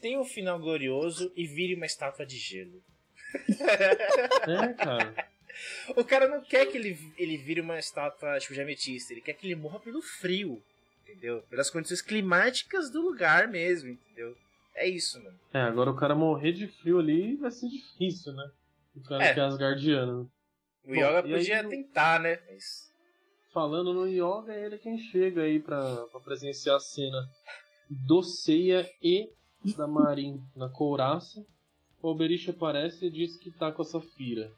[0.00, 2.82] tenha um final glorioso e vire uma estátua de gelo.
[4.46, 5.28] É, cara.
[5.96, 9.34] O cara não quer que ele, ele vire uma estátua tipo de ametista, ele quer
[9.34, 10.62] que ele morra pelo frio,
[11.02, 11.42] entendeu?
[11.50, 14.36] Pelas condições climáticas do lugar mesmo, entendeu?
[14.74, 15.38] É isso, mano.
[15.52, 18.50] É, agora o cara morrer de frio ali vai ser difícil, né?
[18.96, 19.34] O cara É.
[19.34, 20.30] que é asgardiano.
[20.84, 22.38] O Bom, Yoga aí podia no- tentar, né?
[22.48, 22.89] Mas
[23.52, 27.28] Falando no Yoga, é ele quem chega aí pra, pra presenciar a cena
[27.88, 29.28] do Seiya e
[29.76, 31.44] da Marin na couraça.
[32.00, 34.52] O Alberich aparece e diz que tá com a Safira.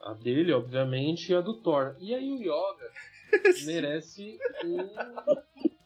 [0.00, 1.96] A dele, obviamente, e a do Thor.
[1.98, 2.92] E aí o Yoga
[3.66, 5.77] merece um.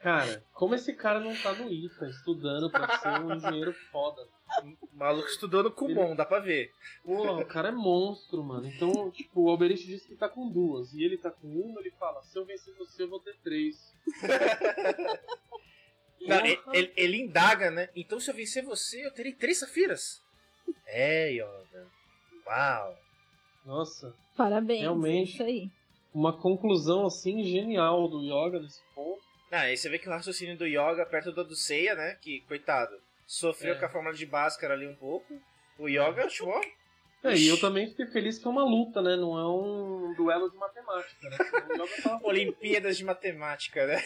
[0.00, 4.26] Cara, como esse cara não tá no IFA estudando pra ser um engenheiro foda?
[4.62, 6.72] o maluco estudou no Kumon, dá pra ver.
[7.04, 8.66] Pô, o cara é monstro, mano.
[8.68, 10.92] Então, tipo, o Alberich disse que tá com duas.
[10.94, 13.92] E ele tá com uma, ele fala: se eu vencer você, eu vou ter três.
[16.20, 16.76] Não, ele, Porra.
[16.76, 17.88] ele- ele indaga, né?
[17.94, 20.20] Então se eu vencer você, eu terei três safiras.
[20.86, 21.86] É, Yoga.
[22.46, 22.96] Uau.
[23.64, 24.80] Nossa, Parabéns.
[24.80, 25.30] Realmente.
[25.30, 25.70] é Isso aí.
[26.14, 29.22] uma conclusão assim genial do Yoga nesse ponto.
[29.50, 32.16] Ah, aí você vê que o raciocínio do Yoga perto do Seiya, né?
[32.20, 32.94] Que, coitado,
[33.26, 33.78] sofreu É.
[33.78, 35.40] com a fórmula de Bhaskara ali um pouco.
[35.78, 36.60] O Yoga, tipo, ó,
[37.24, 39.16] É, e eu também fiquei feliz que é uma luta, né?
[39.16, 41.36] Não é um duelo de matemática, né?
[41.36, 43.98] Senão o Yoga tava Olimpíadas de Matemática, né?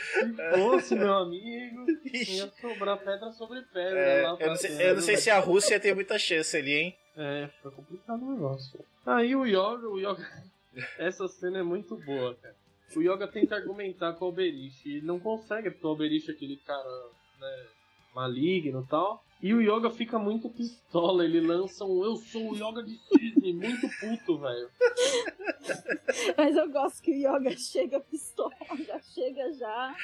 [0.00, 3.98] Se fosse, meu amigo, ia sobrar pedra sobre pedra.
[3.98, 6.72] É, lá eu, não sei, eu não sei se a Rússia tem muita chance ali,
[6.72, 6.98] hein?
[7.16, 8.84] É, fica complicado o negócio.
[9.04, 10.26] Aí o Yoga, o Yoga.
[10.98, 12.54] Essa cena é muito boa, cara.
[12.96, 16.34] O Yoga tenta argumentar com o Alberich e ele não consegue, porque o Alberich é
[16.34, 17.66] aquele cara, né,
[18.14, 19.24] maligno e tal.
[19.42, 23.52] E o Yoga fica muito pistola, ele lança um Eu sou o Yoga de cisne,
[23.54, 24.70] muito puto, velho.
[26.36, 28.52] Mas eu gosto que o Yoga chega pistola,
[28.86, 29.96] já chega já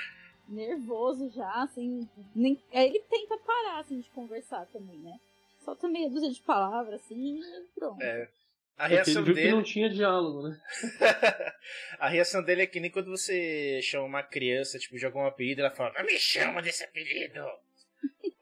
[0.49, 2.09] nervoso já, assim.
[2.35, 2.61] Nem...
[2.73, 5.19] Aí ele tenta parar assim, de conversar também, né?
[5.65, 8.01] Solta meia dúzia de palavras assim e pronto.
[8.01, 8.29] É.
[8.77, 9.53] A reação viu que dele.
[9.53, 10.61] não tinha diálogo, né?
[11.99, 15.63] a reação dele é que nem quando você chama uma criança, tipo, joga um apelido,
[15.63, 17.41] ela fala, não me chama desse apelido.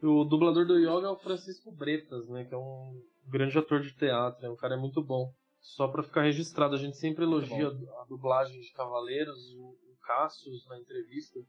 [0.00, 2.44] O dublador do Yoga é o Francisco Bretas, né?
[2.44, 5.32] Que é um grande ator de teatro, é um cara muito bom.
[5.60, 10.66] Só pra ficar registrado, a gente sempre elogia a dublagem de Cavaleiros, o, o Cassius
[10.68, 11.40] na entrevista.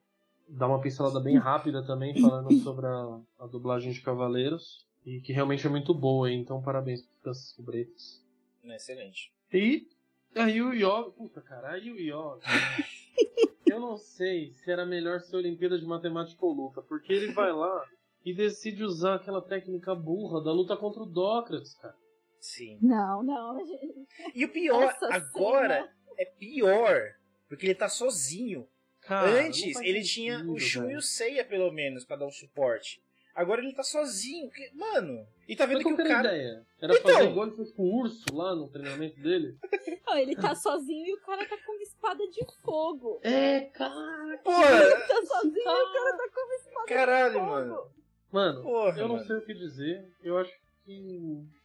[0.48, 4.88] Dá uma pincelada bem rápida também, falando sobre a, a dublagem de Cavaleiros.
[5.06, 8.26] E que realmente é muito boa, então parabéns pro Francisco Bretas.
[8.76, 9.32] Excelente.
[9.54, 9.88] E
[10.36, 11.12] aí o Yoga.
[11.12, 12.42] Puta, cara, aí o Yoga.
[13.68, 17.52] eu não sei se era melhor ser Olimpíada de Matemática ou luta, porque ele vai
[17.52, 17.86] lá
[18.26, 21.96] e decide usar aquela técnica burra da luta contra o Dócrates, cara.
[22.40, 22.78] Sim.
[22.82, 24.08] Não, não, gente.
[24.34, 27.02] E o pior, Essa agora, cena- é pior.
[27.48, 28.68] Porque ele tá sozinho.
[29.02, 32.32] Cara, Antes, ele sentido, tinha o Shun e o Seiya, pelo menos, pra dar um
[32.32, 33.02] suporte.
[33.40, 34.50] Agora ele tá sozinho.
[34.52, 36.28] que- Mano, e tá vendo Mas que qual o cara.
[36.28, 36.66] ideia?
[36.82, 37.12] Era Então.
[37.14, 39.58] fazer igual ele fez com o urso lá no treinamento dele?
[40.06, 43.20] Não, ele tá sozinho e o cara tá com uma espada de fogo.
[43.24, 44.38] É, cara.
[44.44, 47.50] Pô, Ele tá sozinho e o cara tá com uma espada caralho, de fogo.
[47.52, 47.92] mano.
[48.32, 49.26] Mano, Porra, eu não mano.
[49.28, 50.06] sei o que dizer.
[50.24, 50.60] Eu acho que.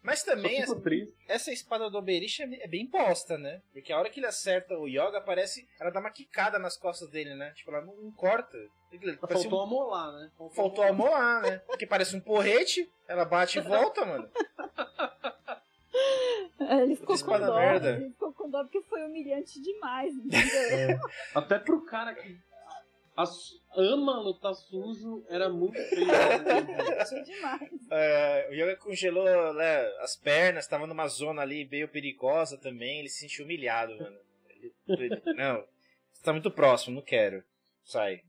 [0.03, 0.81] Mas também essa,
[1.29, 3.61] essa espada do Oberich é é bem posta, né?
[3.73, 5.67] Porque a hora que ele acerta o Yoga, parece.
[5.81, 7.51] Ela dá uma quicada nas costas dele, né?
[7.57, 8.57] Tipo, ela não, não corta.
[8.99, 10.31] Parece Faltou um- amolar, né?
[10.55, 11.59] Faltou amolar, né?
[11.67, 14.29] Porque parece um porrete, ela bate e volta, mano.
[16.61, 17.55] É, Ele ficou com dó.
[17.57, 17.91] merda.
[17.97, 20.61] Ele ficou com dó porque foi humilhante demais, entendeu?
[20.71, 21.01] É,
[21.35, 22.37] até pro cara que
[23.77, 26.07] ama lutar sujo, era muito feio.
[26.07, 27.05] né?
[27.07, 27.71] Foi demais.
[27.91, 33.09] É, o Yoga congelou né, as pernas, tava numa zona ali meio perigosa também, ele
[33.09, 34.17] se sentiu humilhado, mano.
[34.49, 35.65] Ele- ele- não,
[36.13, 37.45] você tá muito próximo, não quero.
[37.85, 38.23] Sai.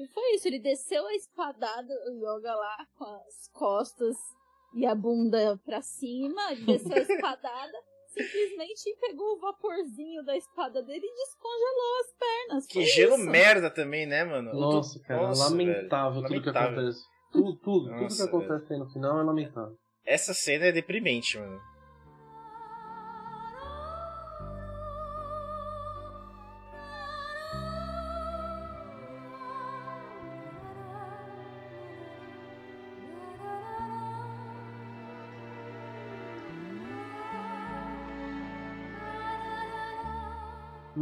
[0.00, 4.16] E foi isso, ele desceu a espadada, o Yoga lá, com as costas
[4.74, 7.78] e a bunda pra cima, ele desceu a espadada,
[8.08, 12.66] simplesmente pegou o vaporzinho da espada dele e descongelou as pernas.
[12.66, 13.26] Que gelo isso.
[13.26, 14.54] merda também, né, mano?
[14.54, 16.28] Nossa, cara, Nossa, lamentável velho.
[16.34, 16.78] tudo que Lamentável.
[16.78, 17.00] acontece.
[17.30, 19.76] Tudo, tudo, tudo Nossa, que acontece aí no final é lamentável.
[20.06, 21.60] Essa cena é deprimente, mano.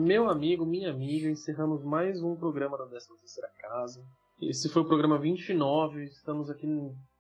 [0.09, 3.09] Meu amigo, minha amiga, encerramos mais um programa da 13
[3.61, 4.03] Casa.
[4.41, 6.67] Esse foi o programa 29, estamos aqui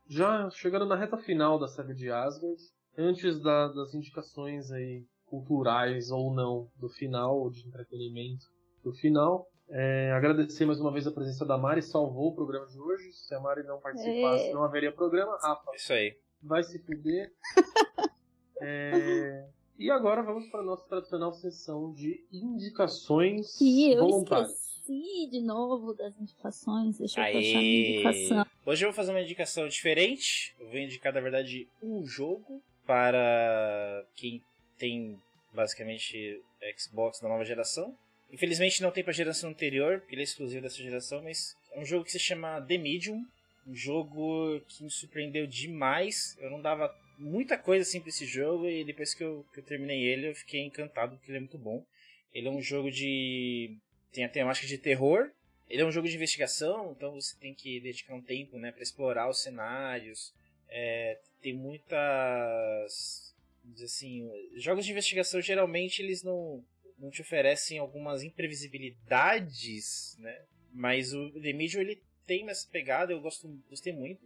[0.08, 2.56] já chegando na reta final da série de Asgard.
[2.96, 8.46] Antes da- das indicações aí culturais ou não do final, ou de entretenimento
[8.82, 9.46] do final.
[9.68, 13.12] É, agradecer mais uma vez a presença da Mari, salvou o programa de hoje.
[13.12, 14.52] Se a Mari não participasse, É.
[14.54, 15.36] não haveria programa.
[15.42, 16.16] Rafa, Isso aí.
[16.42, 17.30] vai se fuder.
[18.60, 19.46] É,
[19.78, 24.50] E agora vamos para a nossa tradicional sessão de indicações E eu voluntárias.
[24.50, 27.90] esqueci de novo das indicações, deixa eu achar minha Aí.
[27.92, 28.46] indicação.
[28.66, 30.54] Hoje eu vou fazer uma indicação diferente.
[30.58, 34.42] Eu vou indicar, na verdade, um jogo para quem
[34.78, 35.16] tem
[35.54, 36.42] basicamente
[36.76, 37.96] Xbox da nova geração.
[38.32, 41.84] Infelizmente não tem para geração anterior, porque ele é exclusivo dessa geração, mas é um
[41.84, 43.24] jogo que se chama The Medium.
[43.66, 46.36] Um jogo que me surpreendeu demais.
[46.40, 49.64] Eu não dava muita coisa assim pra esse jogo e depois que eu, que eu
[49.64, 51.84] terminei ele eu fiquei encantado porque ele é muito bom.
[52.32, 53.76] Ele é um jogo de.
[54.12, 55.30] tem a temática de terror.
[55.68, 58.82] Ele é um jogo de investigação, então você tem que dedicar um tempo né, para
[58.82, 60.32] explorar os cenários.
[60.68, 63.34] É, tem muitas.
[63.82, 66.64] assim, jogos de investigação geralmente eles não,
[66.98, 70.42] não te oferecem algumas imprevisibilidades, né?
[70.72, 74.20] Mas o The Medium ele tem essa pegada, eu gosto, gostei muito.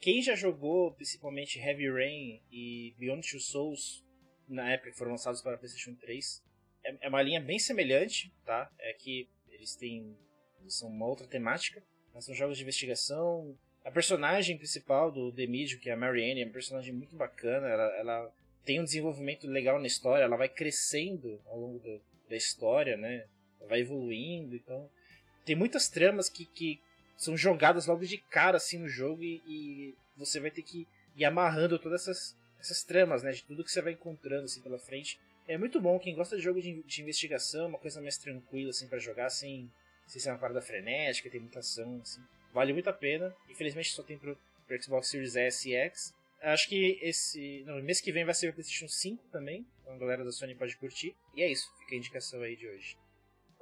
[0.00, 4.04] Quem já jogou principalmente Heavy Rain e Beyond Two Souls
[4.48, 6.42] na época que foram lançados para PlayStation 3,
[6.84, 8.70] é, é uma linha bem semelhante, tá?
[8.78, 10.16] É que eles têm
[10.60, 11.82] eles são uma outra temática,
[12.12, 13.56] mas são jogos de investigação.
[13.84, 17.68] A personagem principal do The Medium, que é a Marianne, é uma personagem muito bacana.
[17.68, 18.32] Ela, ela
[18.64, 21.98] tem um desenvolvimento legal na história, ela vai crescendo ao longo da,
[22.30, 23.26] da história, né?
[23.60, 24.90] Ela vai evoluindo, então...
[25.44, 26.80] Tem muitas tramas que, que
[27.16, 30.86] são jogadas logo de cara, assim, no jogo e, e você vai ter que
[31.16, 33.32] ir amarrando todas essas, essas tramas, né?
[33.32, 35.18] De tudo que você vai encontrando, assim, pela frente.
[35.48, 38.88] É muito bom, quem gosta de jogo de, de investigação, uma coisa mais tranquila, assim,
[38.88, 39.70] para jogar, sem,
[40.06, 42.20] sem ser uma parada frenética, tem muita ação, assim.
[42.52, 43.34] Vale muito a pena.
[43.48, 44.36] Infelizmente só tem pro,
[44.66, 46.14] pro Xbox Series S e X.
[46.40, 47.62] Acho que esse.
[47.66, 49.66] Não, mês que vem vai ser o PlayStation 5 também.
[49.82, 51.14] Então a galera da Sony pode curtir.
[51.34, 52.96] E é isso, fica a indicação aí de hoje.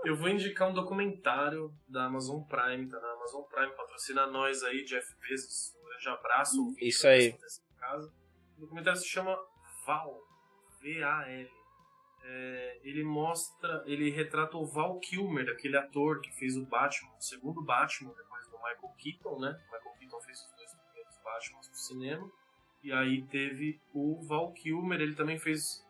[0.04, 4.84] Eu vou indicar um documentário da Amazon Prime, tá na Amazon Prime, patrocina nós aí,
[4.84, 5.74] Jeff Bezos.
[5.76, 6.74] Um grande abraço.
[6.80, 7.36] Isso aí.
[8.56, 9.36] O documentário se chama
[9.86, 10.20] Val.
[10.80, 11.50] V-A-L.
[12.26, 17.20] É, ele mostra, ele retrata o Val Kilmer, aquele ator que fez o Batman, o
[17.20, 19.48] segundo Batman, depois do Michael Keaton, né?
[19.50, 22.30] O Michael Keaton fez os dois primeiros Batmans no cinema.
[22.82, 25.82] E aí teve o Val Kilmer, ele também fez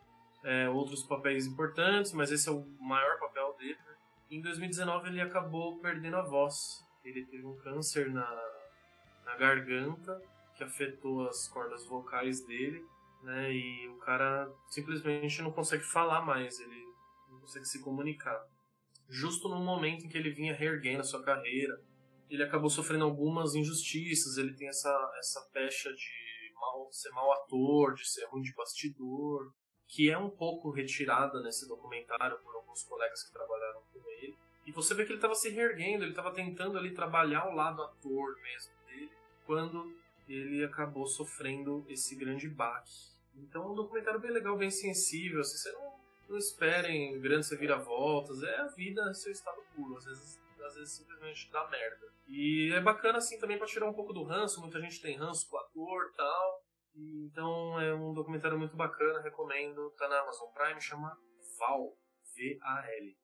[0.45, 3.79] é, outros papéis importantes, mas esse é o maior papel dele.
[3.87, 3.94] Né?
[4.31, 6.55] Em 2019 ele acabou perdendo a voz.
[7.05, 8.29] Ele teve um câncer na,
[9.25, 10.21] na garganta
[10.57, 12.85] que afetou as cordas vocais dele,
[13.23, 13.53] né?
[13.53, 16.85] E o cara simplesmente não consegue falar mais, ele
[17.31, 18.41] não consegue se comunicar.
[19.09, 21.79] Justo no momento em que ele vinha reerguendo a sua carreira,
[22.31, 27.95] ele acabou sofrendo algumas injustiças, ele tem essa, essa pecha de mal, ser mau ator,
[27.95, 29.53] de ser ruim de bastidor,
[29.87, 34.37] que é um pouco retirada nesse documentário por alguns colegas que trabalharam com ele.
[34.67, 37.83] E você vê que ele estava se reerguendo, ele estava tentando ali trabalhar o lado
[37.83, 39.11] ator mesmo dele,
[39.45, 39.95] quando
[40.29, 43.13] ele acabou sofrendo esse grande baque.
[43.37, 45.95] Então é um documentário bem legal, bem sensível, assim, você não,
[46.31, 51.51] não esperem grandes reviravoltas, é a vida seu estado puro, às vezes, às vezes simplesmente
[51.51, 52.13] dá merda.
[52.27, 55.49] E é bacana assim também para tirar um pouco do ranço, muita gente tem ranço
[55.49, 56.64] com o ator tal.
[56.97, 61.17] Então é um documentário muito bacana, recomendo, tá na Amazon Prime, chama
[61.59, 61.97] Val,
[62.37, 63.17] V-A-L.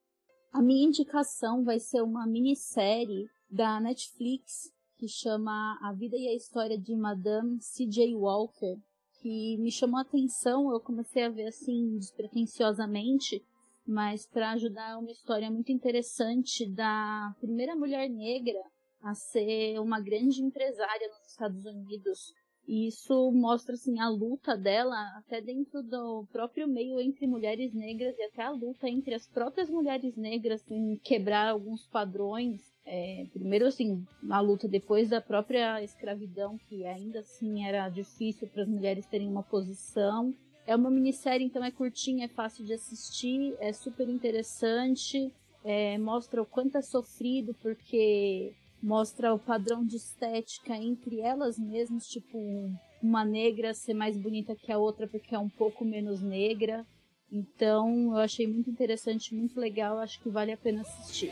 [0.51, 6.35] A minha indicação vai ser uma minissérie da Netflix que chama A Vida e a
[6.35, 8.13] História de Madame C.J.
[8.15, 8.77] Walker,
[9.21, 13.43] que me chamou a atenção, eu comecei a ver assim despretensiosamente,
[13.87, 18.59] mas para ajudar é uma história muito interessante da primeira mulher negra
[19.01, 22.33] a ser uma grande empresária nos Estados Unidos.
[22.67, 28.17] E isso mostra assim a luta dela até dentro do próprio meio entre mulheres negras
[28.17, 32.71] e até a luta entre as próprias mulheres negras em quebrar alguns padrões.
[32.85, 38.63] É, primeiro assim, a luta depois da própria escravidão, que ainda assim era difícil para
[38.63, 40.33] as mulheres terem uma posição.
[40.65, 45.31] É uma minissérie, então é curtinha, é fácil de assistir, é super interessante,
[45.63, 52.07] é, mostra o quanto é sofrido, porque mostra o padrão de estética entre elas mesmas,
[52.07, 52.37] tipo
[53.01, 56.85] uma negra ser mais bonita que a outra porque é um pouco menos negra.
[57.31, 61.31] Então eu achei muito interessante, muito legal, acho que vale a pena assistir.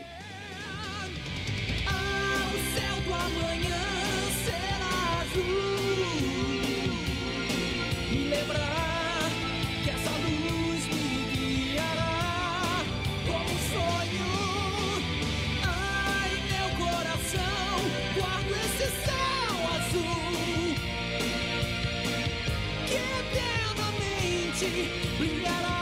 [24.70, 25.79] Azul que eternamente brilhará.